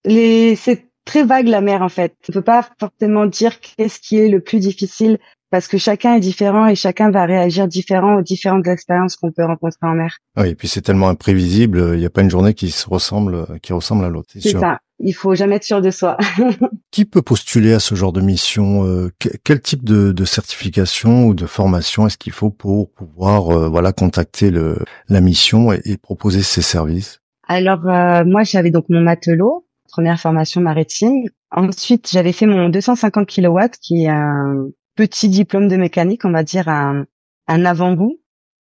Les... 0.06 0.56
C'est 0.56 0.86
très 1.04 1.24
vague 1.24 1.48
la 1.48 1.60
mer 1.60 1.82
en 1.82 1.90
fait. 1.90 2.14
On 2.30 2.32
peut 2.32 2.42
pas 2.42 2.66
forcément 2.80 3.26
dire 3.26 3.60
qu'est-ce 3.60 4.00
qui 4.00 4.16
est 4.16 4.28
le 4.28 4.40
plus 4.40 4.60
difficile 4.60 5.18
parce 5.50 5.68
que 5.68 5.76
chacun 5.76 6.14
est 6.14 6.20
différent 6.20 6.66
et 6.66 6.74
chacun 6.74 7.10
va 7.10 7.26
réagir 7.26 7.68
différent 7.68 8.16
aux 8.16 8.22
différentes 8.22 8.66
expériences 8.66 9.16
qu'on 9.16 9.30
peut 9.30 9.44
rencontrer 9.44 9.86
en 9.86 9.94
mer. 9.94 10.16
Oui, 10.38 10.48
et 10.48 10.54
puis 10.54 10.68
c'est 10.68 10.80
tellement 10.80 11.10
imprévisible, 11.10 11.90
il 11.92 12.00
n'y 12.00 12.06
a 12.06 12.10
pas 12.10 12.22
une 12.22 12.30
journée 12.30 12.54
qui 12.54 12.70
se 12.70 12.88
ressemble, 12.88 13.60
qui 13.60 13.74
ressemble 13.74 14.04
à 14.06 14.08
l'autre. 14.08 14.30
C'est 14.32 14.58
ça. 14.58 14.80
Il 15.00 15.12
faut 15.12 15.34
jamais 15.34 15.56
être 15.56 15.64
sûr 15.64 15.80
de 15.80 15.90
soi. 15.90 16.16
qui 16.90 17.04
peut 17.04 17.22
postuler 17.22 17.72
à 17.72 17.80
ce 17.80 17.94
genre 17.94 18.12
de 18.12 18.20
mission 18.20 18.84
euh, 18.86 19.10
Quel 19.42 19.60
type 19.60 19.84
de, 19.84 20.12
de, 20.12 20.24
certification 20.24 21.26
ou 21.26 21.34
de 21.34 21.46
formation 21.46 22.06
est-ce 22.06 22.16
qu'il 22.16 22.32
faut 22.32 22.50
pour 22.50 22.90
pouvoir 22.92 23.50
euh, 23.50 23.68
voilà 23.68 23.92
contacter 23.92 24.50
le, 24.50 24.78
la 25.08 25.20
mission 25.20 25.72
et, 25.72 25.96
proposer 25.96 26.42
ses 26.42 26.62
services? 26.62 27.20
Alors 27.48 27.86
euh, 27.88 28.24
moi 28.24 28.44
j'avais 28.44 28.70
donc 28.70 28.84
mon 28.88 29.00
matelot, 29.00 29.66
première 29.88 30.20
formation 30.20 30.60
maritime. 30.60 31.24
Ensuite 31.50 32.08
j'avais 32.10 32.32
fait 32.32 32.46
mon 32.46 32.68
250 32.68 33.28
kW 33.28 33.58
qui 33.80 34.04
est 34.04 34.08
un 34.08 34.68
petit 34.94 35.28
diplôme 35.28 35.68
de 35.68 35.76
mécanique, 35.76 36.24
on 36.24 36.30
va 36.30 36.44
dire 36.44 36.68
un, 36.68 37.04
un 37.48 37.64
avant-goût 37.64 38.20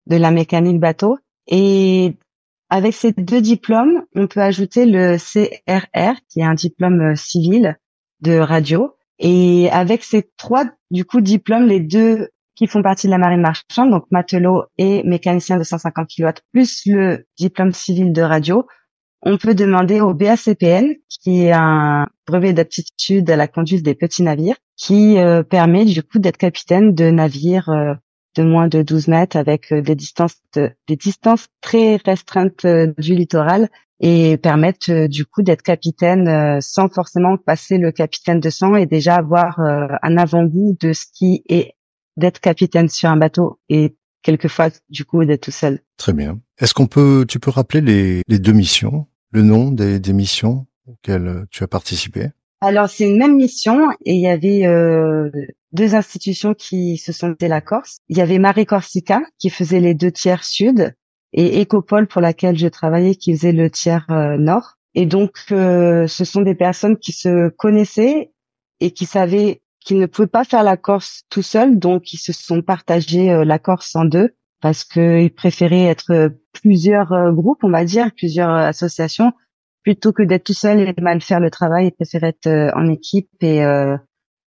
de 0.06 0.16
la 0.16 0.30
mécanique 0.30 0.80
bateau. 0.80 1.18
Et 1.46 2.16
avec 2.70 2.94
ces 2.94 3.12
deux 3.12 3.40
diplômes, 3.40 4.04
on 4.14 4.26
peut 4.26 4.40
ajouter 4.40 4.86
le 4.86 5.16
CRR, 5.16 6.16
qui 6.28 6.40
est 6.40 6.44
un 6.44 6.54
diplôme 6.54 7.12
euh, 7.12 7.14
civil 7.14 7.78
de 8.20 8.38
radio. 8.38 8.94
Et 9.18 9.68
avec 9.70 10.02
ces 10.02 10.28
trois, 10.36 10.64
du 10.90 11.04
coup, 11.04 11.20
diplômes, 11.20 11.66
les 11.66 11.80
deux 11.80 12.28
qui 12.56 12.66
font 12.66 12.82
partie 12.82 13.06
de 13.06 13.10
la 13.10 13.18
marine 13.18 13.40
marchande, 13.40 13.90
donc 13.90 14.04
matelot 14.10 14.64
et 14.78 15.02
mécanicien 15.04 15.58
de 15.58 15.64
150 15.64 16.08
kW, 16.08 16.28
plus 16.52 16.82
le 16.86 17.26
diplôme 17.36 17.72
civil 17.72 18.12
de 18.12 18.22
radio, 18.22 18.66
on 19.22 19.38
peut 19.38 19.54
demander 19.54 20.00
au 20.00 20.12
BACPN, 20.12 20.94
qui 21.08 21.44
est 21.44 21.52
un 21.52 22.06
brevet 22.26 22.52
d'aptitude 22.52 23.28
à 23.30 23.36
la 23.36 23.48
conduite 23.48 23.82
des 23.82 23.94
petits 23.94 24.22
navires, 24.22 24.56
qui 24.76 25.18
euh, 25.18 25.42
permet 25.42 25.84
du 25.84 26.02
coup 26.02 26.18
d'être 26.18 26.36
capitaine 26.36 26.94
de 26.94 27.10
navires 27.10 27.70
euh, 27.70 27.94
de 28.34 28.42
moins 28.42 28.68
de 28.68 28.82
12 28.82 29.08
mètres 29.08 29.36
avec 29.36 29.72
euh, 29.72 29.82
des 29.82 29.94
distances 29.94 30.36
des 30.54 30.96
distances 30.96 31.48
très 31.60 31.96
restreintes 31.96 32.66
du 32.98 33.14
littoral 33.14 33.68
et 34.00 34.36
permettent 34.36 34.90
du 34.90 35.24
coup 35.24 35.42
d'être 35.42 35.62
capitaine 35.62 36.60
sans 36.60 36.88
forcément 36.88 37.36
passer 37.36 37.78
le 37.78 37.92
capitaine 37.92 38.40
de 38.40 38.50
sang 38.50 38.76
et 38.76 38.86
déjà 38.86 39.14
avoir 39.14 39.58
un 39.60 40.16
avant-goût 40.16 40.76
de 40.80 40.92
ce 40.92 41.04
qui 41.12 41.42
est 41.48 41.74
d'être 42.16 42.40
capitaine 42.40 42.88
sur 42.88 43.08
un 43.08 43.16
bateau 43.16 43.58
et 43.68 43.96
quelquefois 44.22 44.70
du 44.90 45.04
coup 45.04 45.24
d'être 45.24 45.42
tout 45.42 45.50
seul. 45.50 45.80
Très 45.96 46.12
bien. 46.12 46.40
Est-ce 46.58 46.74
qu'on 46.74 46.86
peut, 46.86 47.24
tu 47.28 47.38
peux 47.38 47.50
rappeler 47.50 47.80
les, 47.80 48.22
les 48.26 48.38
deux 48.38 48.52
missions 48.52 49.06
le 49.34 49.42
nom 49.42 49.70
des, 49.70 49.98
des 49.98 50.12
missions 50.12 50.66
auxquelles 50.86 51.26
euh, 51.26 51.44
tu 51.50 51.64
as 51.64 51.68
participé? 51.68 52.28
Alors 52.60 52.88
c'est 52.88 53.04
une 53.04 53.18
même 53.18 53.36
mission 53.36 53.90
et 54.04 54.14
il 54.14 54.20
y 54.20 54.28
avait 54.28 54.64
euh, 54.64 55.30
deux 55.74 55.94
institutions 55.94 56.54
qui 56.54 56.96
se 56.96 57.12
sont 57.12 57.34
fait 57.38 57.48
la 57.48 57.60
Corse. 57.60 57.98
Il 58.08 58.16
y 58.16 58.22
avait 58.22 58.38
Marie 58.38 58.66
Corsica 58.66 59.20
qui 59.38 59.50
faisait 59.50 59.80
les 59.80 59.94
deux 59.94 60.10
tiers 60.10 60.44
sud 60.44 60.94
et 61.32 61.60
Ecopol 61.60 62.06
pour 62.06 62.20
laquelle 62.20 62.56
je 62.56 62.68
travaillais 62.68 63.16
qui 63.16 63.36
faisait 63.36 63.52
le 63.52 63.68
tiers 63.70 64.06
euh, 64.10 64.36
nord. 64.38 64.74
Et 64.94 65.06
donc 65.06 65.32
ce 65.48 66.06
sont 66.06 66.42
des 66.42 66.54
personnes 66.54 66.96
qui 66.96 67.12
se 67.12 67.48
connaissaient 67.48 68.30
et 68.80 68.92
qui 68.92 69.06
savaient 69.06 69.60
qu'ils 69.80 69.98
ne 69.98 70.06
pouvaient 70.06 70.28
pas 70.28 70.44
faire 70.44 70.62
la 70.62 70.76
Corse 70.76 71.24
tout 71.28 71.42
seuls, 71.42 71.78
donc 71.78 72.12
ils 72.12 72.18
se 72.18 72.32
sont 72.32 72.62
partagés 72.62 73.44
la 73.44 73.58
Corse 73.58 73.96
en 73.96 74.04
deux 74.04 74.34
parce 74.64 74.82
qu'ils 74.82 75.30
préféraient 75.34 75.84
être 75.84 76.10
euh, 76.10 76.30
plusieurs 76.54 77.12
euh, 77.12 77.30
groupes, 77.32 77.62
on 77.64 77.70
va 77.70 77.84
dire, 77.84 78.10
plusieurs 78.16 78.48
euh, 78.48 78.68
associations, 78.68 79.34
plutôt 79.82 80.10
que 80.14 80.22
d'être 80.22 80.44
tout 80.44 80.54
seul 80.54 80.80
et 80.80 80.94
mal 81.02 81.20
faire 81.20 81.38
le 81.38 81.50
travail. 81.50 81.88
Ils 81.88 81.92
préféraient 81.92 82.34
être 82.42 82.72
en 82.74 82.88
équipe 82.88 83.28
et 83.42 83.62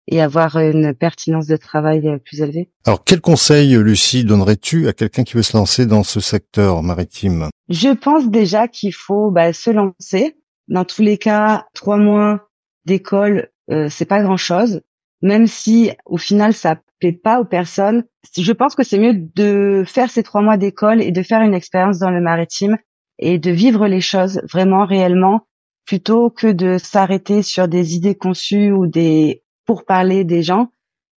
et 0.08 0.22
avoir 0.22 0.58
une 0.58 0.94
pertinence 0.94 1.48
de 1.48 1.58
travail 1.58 2.20
plus 2.24 2.42
élevée. 2.42 2.70
Alors, 2.86 3.04
quel 3.04 3.22
conseil, 3.22 3.76
Lucie, 3.76 4.24
donnerais-tu 4.24 4.88
à 4.88 4.94
quelqu'un 4.94 5.24
qui 5.24 5.36
veut 5.36 5.44
se 5.44 5.58
lancer 5.58 5.86
dans 5.86 6.04
ce 6.04 6.20
secteur 6.20 6.84
maritime? 6.84 7.50
Je 7.70 7.90
pense 7.90 8.30
déjà 8.30 8.68
qu'il 8.68 8.94
faut 8.94 9.32
bah, 9.32 9.54
se 9.54 9.72
lancer. 9.72 10.38
Dans 10.68 10.86
tous 10.86 11.02
les 11.02 11.18
cas, 11.18 11.66
trois 11.74 11.98
mois 11.98 12.48
d'école, 12.86 13.50
euh, 13.72 13.88
c'est 13.90 14.06
pas 14.06 14.22
grand-chose. 14.22 14.82
Même 15.22 15.48
si, 15.48 15.92
au 16.06 16.18
final, 16.18 16.54
ça 16.54 16.78
plaît 17.00 17.12
pas 17.12 17.40
aux 17.40 17.46
personnes, 17.46 18.04
je 18.38 18.52
pense 18.52 18.76
que 18.76 18.84
c'est 18.84 19.00
mieux 19.00 19.14
de 19.36 19.84
faire 19.86 20.10
ces 20.10 20.24
trois 20.24 20.42
mois 20.42 20.58
d'école 20.58 21.02
et 21.02 21.12
de 21.12 21.24
faire 21.24 21.42
une 21.42 21.54
expérience 21.54 22.00
dans 22.00 22.12
le 22.12 22.22
maritime 22.22 22.78
et 23.20 23.40
de 23.40 23.52
vivre 23.52 23.88
les 23.88 24.02
choses 24.02 24.42
vraiment 24.52 24.86
réellement 24.86 25.48
plutôt 25.86 26.30
que 26.30 26.48
de 26.48 26.78
s'arrêter 26.78 27.44
sur 27.44 27.68
des 27.68 27.96
idées 27.96 28.16
conçues 28.16 28.72
ou 28.72 28.88
des 28.88 29.44
pour 29.66 29.86
parler 29.86 30.24
des 30.24 30.44
gens. 30.44 30.70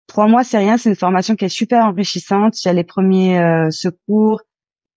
Trois 0.06 0.28
mois, 0.28 0.44
c'est 0.44 0.58
rien. 0.58 0.78
C'est 0.78 0.88
une 0.88 0.96
formation 0.96 1.34
qui 1.34 1.44
est 1.44 1.48
super 1.48 1.84
enrichissante. 1.84 2.62
Il 2.64 2.68
y 2.68 2.70
a 2.70 2.74
les 2.74 2.84
premiers 2.84 3.38
euh, 3.40 3.70
secours, 3.70 4.42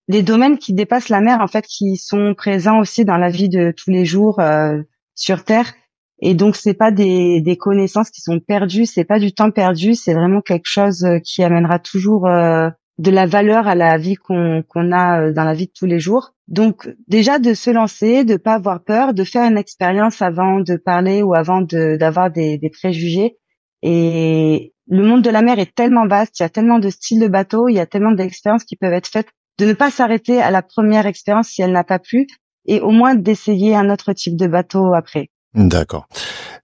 les 0.08 0.24
domaines 0.24 0.58
qui 0.58 0.74
dépassent 0.74 1.10
la 1.10 1.22
mer 1.22 1.42
en 1.42 1.48
fait, 1.48 1.66
qui 1.66 1.98
sont 1.98 2.34
présents 2.36 2.80
aussi 2.80 3.06
dans 3.06 3.18
la 3.18 3.30
vie 3.30 3.50
de 3.50 3.72
tous 3.76 3.90
les 3.90 4.06
jours 4.06 4.40
euh, 4.40 4.82
sur 5.16 5.44
Terre 5.44 5.74
et 6.22 6.34
donc 6.34 6.56
c'est 6.56 6.74
pas 6.74 6.92
des, 6.92 7.42
des 7.42 7.58
connaissances 7.58 8.10
qui 8.10 8.22
sont 8.22 8.40
perdues, 8.40 8.86
c'est 8.86 9.06
pas 9.06 9.20
du 9.20 9.34
temps 9.34 9.52
perdu, 9.52 9.96
c'est 9.96 10.14
vraiment 10.14 10.42
quelque 10.42 10.68
chose 10.68 11.04
euh, 11.06 11.20
qui 11.20 11.44
amènera 11.44 11.80
toujours 11.80 12.28
euh, 12.28 12.70
de 12.98 13.12
la 13.12 13.26
valeur 13.26 13.68
à 13.68 13.76
la 13.76 13.98
vie 13.98 14.16
qu'on 14.16 14.64
qu'on 14.68 14.92
a 14.92 15.22
euh, 15.22 15.34
dans 15.34 15.46
la 15.46 15.54
vie 15.54 15.68
de 15.68 15.72
tous 15.74 15.86
les 15.86 16.00
jours. 16.00 16.34
Donc 16.50 16.90
déjà 17.08 17.40
de 17.40 17.54
se 17.54 17.70
lancer, 17.70 18.26
de 18.26 18.36
pas 18.36 18.56
avoir 18.56 18.84
peur, 18.84 19.14
de 19.14 19.24
faire 19.24 19.50
une 19.50 19.58
expérience 19.58 20.22
avant 20.22 20.60
de 20.60 20.76
parler 20.76 21.24
ou 21.24 21.34
avant 21.34 21.62
d'avoir 21.62 22.32
des, 22.32 22.58
des 22.58 22.70
préjugés. 22.70 23.38
Et 23.82 24.74
le 24.88 25.04
monde 25.04 25.22
de 25.22 25.30
la 25.30 25.42
mer 25.42 25.60
est 25.60 25.74
tellement 25.74 26.08
vaste, 26.08 26.40
il 26.40 26.44
y 26.44 26.46
a 26.46 26.50
tellement 26.50 26.80
de 26.80 26.90
styles 26.90 27.22
de 27.22 27.28
bateaux, 27.28 27.68
il 27.68 27.76
y 27.76 27.80
a 27.80 27.86
tellement 27.86 28.12
d'expériences 28.12 28.64
qui 28.64 28.76
peuvent 28.76 28.94
être 28.94 29.08
faites, 29.08 29.30
de 29.60 29.66
ne 29.66 29.74
pas 29.74 29.92
s'arrêter 29.92 30.42
à 30.42 30.52
la 30.52 30.62
première 30.62 31.06
expérience 31.06 31.50
si 31.50 31.62
elle 31.62 31.72
n'a 31.72 31.84
pas 31.84 32.00
plu, 32.00 32.28
et 32.66 32.80
au 32.82 32.92
moins 32.92 33.16
d'essayer 33.16 33.76
un 33.76 33.90
autre 33.90 34.14
type 34.14 34.36
de 34.36 34.48
bateau 34.48 34.94
après. 34.94 35.30
D'accord. 35.54 36.08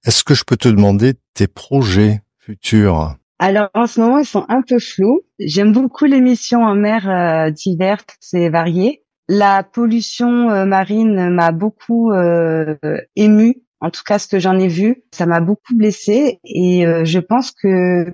Est-ce 0.06 0.23
que 0.23 0.34
je 0.34 0.43
peux 0.43 0.58
te 0.58 0.67
demander 0.67 1.13
tes 1.34 1.47
projets 1.47 2.21
futurs? 2.39 3.15
Alors 3.39 3.69
en 3.73 3.88
ce 3.88 3.99
moment, 3.99 4.19
ils 4.19 4.25
sont 4.25 4.45
un 4.49 4.62
peu 4.62 4.80
flous. 4.80 5.21
J'aime 5.39 5.73
beaucoup 5.73 6.06
les 6.06 6.21
missions 6.21 6.62
en 6.62 6.75
mer 6.75 7.10
euh, 7.10 7.51
diverses 7.51 8.34
et 8.34 8.49
variées. 8.49 9.04
La 9.28 9.63
pollution 9.63 10.49
euh, 10.51 10.65
marine 10.65 11.30
m'a 11.32 11.51
beaucoup 11.51 12.12
euh, 12.12 12.75
ému. 13.15 13.56
En 13.85 13.91
tout 13.91 14.01
cas, 14.05 14.19
ce 14.19 14.27
que 14.27 14.39
j'en 14.39 14.57
ai 14.57 14.67
vu, 14.67 15.03
ça 15.11 15.25
m'a 15.25 15.41
beaucoup 15.41 15.75
blessé. 15.75 16.39
Et 16.43 16.85
euh, 16.85 17.05
je 17.05 17.19
pense 17.19 17.51
que 17.51 18.13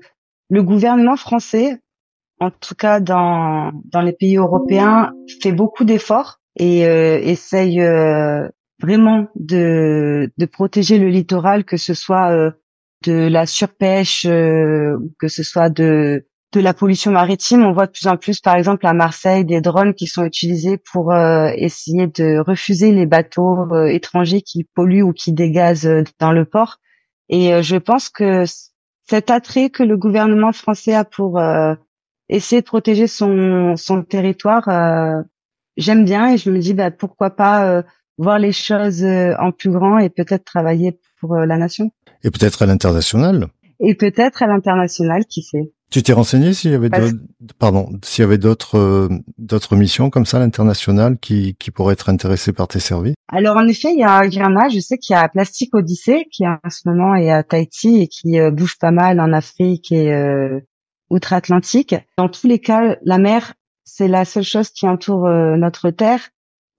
le 0.49 0.63
gouvernement 0.63 1.15
français, 1.15 1.79
en 2.39 2.51
tout 2.51 2.75
cas 2.75 2.99
dans 2.99 3.71
dans 3.85 4.01
les 4.01 4.13
pays 4.13 4.37
européens, 4.37 5.13
fait 5.41 5.53
beaucoup 5.53 5.85
d'efforts 5.85 6.39
et 6.57 6.81
essaye 6.81 7.79
vraiment 8.81 9.27
de, 9.35 10.31
de 10.37 10.45
protéger 10.45 10.97
le 10.97 11.07
littoral, 11.07 11.63
que 11.63 11.77
ce 11.77 11.93
soit 11.93 12.31
euh, 12.31 12.51
de 13.05 13.27
la 13.27 13.45
surpêche, 13.45 14.25
euh, 14.25 14.97
que 15.19 15.27
ce 15.27 15.43
soit 15.43 15.69
de 15.69 16.25
de 16.53 16.59
la 16.59 16.73
pollution 16.73 17.11
maritime. 17.11 17.63
On 17.63 17.71
voit 17.71 17.85
de 17.85 17.91
plus 17.91 18.07
en 18.07 18.17
plus, 18.17 18.39
par 18.39 18.55
exemple, 18.55 18.85
à 18.85 18.93
Marseille, 18.93 19.45
des 19.45 19.61
drones 19.61 19.93
qui 19.93 20.07
sont 20.07 20.23
utilisés 20.23 20.77
pour 20.77 21.11
euh, 21.11 21.49
essayer 21.55 22.07
de 22.07 22.39
refuser 22.39 22.91
les 22.91 23.05
bateaux 23.05 23.73
étrangers 23.87 24.41
qui 24.41 24.63
polluent 24.63 25.03
ou 25.03 25.13
qui 25.13 25.33
dégazent 25.33 25.89
dans 26.19 26.31
le 26.31 26.45
port. 26.45 26.77
Et 27.29 27.63
je 27.63 27.77
pense 27.77 28.09
que 28.09 28.43
cet 29.07 29.29
attrait 29.29 29.69
que 29.69 29.83
le 29.83 29.95
gouvernement 29.95 30.51
français 30.51 30.93
a 30.93 31.05
pour 31.05 31.39
essayer 32.27 32.61
de 32.61 32.65
protéger 32.65 33.07
son, 33.07 33.77
son 33.77 34.03
territoire, 34.03 34.67
j'aime 35.77 36.03
bien 36.03 36.33
et 36.33 36.37
je 36.37 36.51
me 36.51 36.59
dis 36.59 36.73
bah, 36.73 36.91
pourquoi 36.91 37.29
pas 37.29 37.83
voir 38.21 38.39
les 38.39 38.51
choses 38.51 39.03
euh, 39.03 39.33
en 39.39 39.51
plus 39.51 39.71
grand 39.71 39.97
et 39.97 40.09
peut-être 40.09 40.45
travailler 40.45 40.99
pour 41.19 41.35
euh, 41.35 41.45
la 41.45 41.57
nation. 41.57 41.91
Et 42.23 42.29
peut-être 42.29 42.61
à 42.61 42.65
l'international. 42.65 43.47
Et 43.79 43.95
peut-être 43.95 44.43
à 44.43 44.47
l'international, 44.47 45.25
qui 45.25 45.41
sait. 45.41 45.71
Tu 45.91 46.01
t'es 46.03 46.13
renseigné 46.13 46.53
s'il 46.53 46.71
y 46.71 46.73
avait 46.73 46.89
d'autres, 46.89 47.17
pardon, 47.59 47.89
s'il 48.03 48.23
y 48.23 48.25
avait 48.25 48.37
d'autres 48.37 48.77
euh, 48.77 49.09
d'autres 49.37 49.75
missions 49.75 50.09
comme 50.09 50.25
ça 50.25 50.37
à 50.37 50.39
l'international 50.39 51.17
qui 51.19 51.55
qui 51.59 51.69
pourraient 51.69 51.93
être 51.93 52.09
intéressées 52.09 52.53
par 52.53 52.67
tes 52.67 52.79
services? 52.79 53.13
Alors 53.27 53.57
en 53.57 53.67
effet, 53.67 53.91
il 53.91 53.99
y, 53.99 54.03
a, 54.03 54.25
il 54.25 54.33
y 54.33 54.41
en 54.41 54.55
a. 54.55 54.69
Je 54.69 54.79
sais 54.79 54.97
qu'il 54.97 55.15
y 55.15 55.19
a 55.19 55.27
Plastique 55.27 55.75
Odyssée 55.75 56.25
qui 56.31 56.47
en 56.47 56.57
ce 56.69 56.87
moment 56.87 57.15
est 57.15 57.29
à 57.29 57.43
Tahiti 57.43 58.01
et 58.01 58.07
qui 58.07 58.39
bouge 58.51 58.77
pas 58.79 58.91
mal 58.91 59.19
en 59.19 59.33
Afrique 59.33 59.91
et 59.91 60.13
outre-Atlantique. 61.09 61.95
Dans 62.17 62.29
tous 62.29 62.47
les 62.47 62.59
cas, 62.59 62.97
la 63.03 63.17
mer, 63.17 63.53
c'est 63.83 64.07
la 64.07 64.25
seule 64.25 64.43
chose 64.43 64.69
qui 64.69 64.87
entoure 64.87 65.27
notre 65.29 65.89
terre 65.89 66.21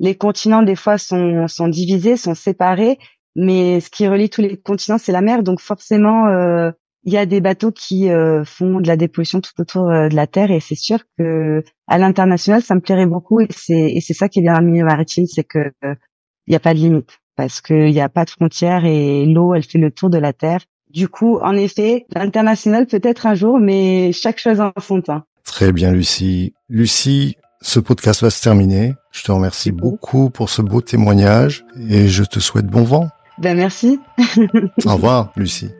les 0.02 0.16
continents 0.16 0.62
des 0.62 0.74
fois 0.74 0.98
sont, 0.98 1.46
sont 1.46 1.68
divisés, 1.68 2.16
sont 2.16 2.34
séparés, 2.34 2.98
mais 3.36 3.80
ce 3.80 3.88
qui 3.88 4.08
relie 4.08 4.28
tous 4.28 4.42
les 4.42 4.56
continents, 4.56 4.98
c'est 4.98 5.12
la 5.12 5.22
mer. 5.22 5.44
Donc 5.44 5.60
forcément, 5.60 6.26
euh, 6.26 6.72
il 7.04 7.12
y 7.12 7.16
a 7.16 7.26
des 7.26 7.40
bateaux 7.40 7.72
qui 7.72 8.10
euh, 8.10 8.44
font 8.44 8.80
de 8.80 8.86
la 8.86 8.96
dépollution 8.96 9.40
tout 9.40 9.52
autour 9.58 9.90
euh, 9.90 10.08
de 10.08 10.14
la 10.14 10.26
terre, 10.26 10.50
et 10.50 10.60
c'est 10.60 10.76
sûr 10.76 10.98
que 11.18 11.62
à 11.88 11.98
l'international, 11.98 12.62
ça 12.62 12.74
me 12.74 12.80
plairait 12.80 13.06
beaucoup, 13.06 13.40
et 13.40 13.48
c'est 13.50 13.92
et 13.92 14.00
c'est 14.00 14.14
ça 14.14 14.28
qui 14.28 14.38
est 14.38 14.42
bien 14.42 14.54
dans 14.54 14.60
le 14.60 14.66
milieu 14.66 14.84
maritime, 14.84 15.26
c'est 15.26 15.44
que 15.44 15.72
il 15.82 16.50
n'y 16.50 16.56
a 16.56 16.60
pas 16.60 16.74
de 16.74 16.78
limite 16.78 17.22
parce 17.36 17.60
qu'il 17.60 17.90
n'y 17.90 18.00
a 18.00 18.08
pas 18.08 18.24
de 18.24 18.30
frontières 18.30 18.84
et 18.84 19.24
l'eau, 19.26 19.54
elle 19.54 19.64
fait 19.64 19.78
le 19.78 19.90
tour 19.90 20.10
de 20.10 20.18
la 20.18 20.32
terre 20.32 20.60
Du 20.90 21.08
coup, 21.08 21.38
en 21.42 21.54
effet, 21.54 22.06
l'international 22.14 22.86
peut-être 22.86 23.26
un 23.26 23.34
jour, 23.34 23.58
mais 23.58 24.12
chaque 24.12 24.38
chose 24.38 24.60
en 24.60 24.72
son 24.80 25.00
temps. 25.00 25.22
Très 25.44 25.72
bien, 25.72 25.92
Lucie. 25.92 26.54
Lucie, 26.68 27.36
ce 27.60 27.80
podcast 27.80 28.22
va 28.22 28.30
se 28.30 28.42
terminer. 28.42 28.94
Je 29.10 29.22
te 29.22 29.32
remercie 29.32 29.72
beaucoup 29.72 30.30
pour 30.30 30.50
ce 30.50 30.62
beau 30.62 30.80
témoignage 30.80 31.64
et 31.88 32.08
je 32.08 32.24
te 32.24 32.40
souhaite 32.40 32.66
bon 32.66 32.84
vent. 32.84 33.08
Ben 33.38 33.56
merci. 33.56 33.98
Au 34.86 34.94
revoir, 34.94 35.32
Lucie. 35.36 35.70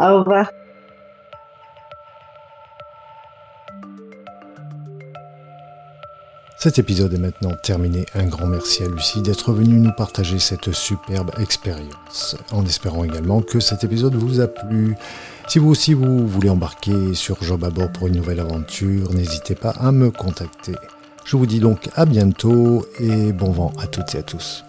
Au 0.00 0.18
revoir. 0.18 0.50
Cet 6.62 6.78
épisode 6.78 7.12
est 7.12 7.18
maintenant 7.18 7.56
terminé. 7.60 8.06
Un 8.14 8.26
grand 8.26 8.46
merci 8.46 8.84
à 8.84 8.88
Lucie 8.88 9.20
d'être 9.20 9.52
venue 9.52 9.80
nous 9.80 9.90
partager 9.90 10.38
cette 10.38 10.70
superbe 10.70 11.32
expérience. 11.40 12.36
En 12.52 12.64
espérant 12.64 13.02
également 13.02 13.42
que 13.42 13.58
cet 13.58 13.82
épisode 13.82 14.14
vous 14.14 14.38
a 14.38 14.46
plu. 14.46 14.94
Si 15.48 15.58
vous 15.58 15.70
aussi 15.70 15.92
vous 15.92 16.24
voulez 16.24 16.50
embarquer 16.50 17.14
sur 17.14 17.42
Job 17.42 17.64
à 17.64 17.70
bord 17.70 17.90
pour 17.90 18.06
une 18.06 18.14
nouvelle 18.14 18.38
aventure, 18.38 19.12
n'hésitez 19.12 19.56
pas 19.56 19.70
à 19.70 19.90
me 19.90 20.12
contacter. 20.12 20.76
Je 21.24 21.36
vous 21.36 21.46
dis 21.46 21.58
donc 21.58 21.88
à 21.96 22.06
bientôt 22.06 22.86
et 23.00 23.32
bon 23.32 23.50
vent 23.50 23.72
à 23.80 23.88
toutes 23.88 24.14
et 24.14 24.18
à 24.18 24.22
tous. 24.22 24.64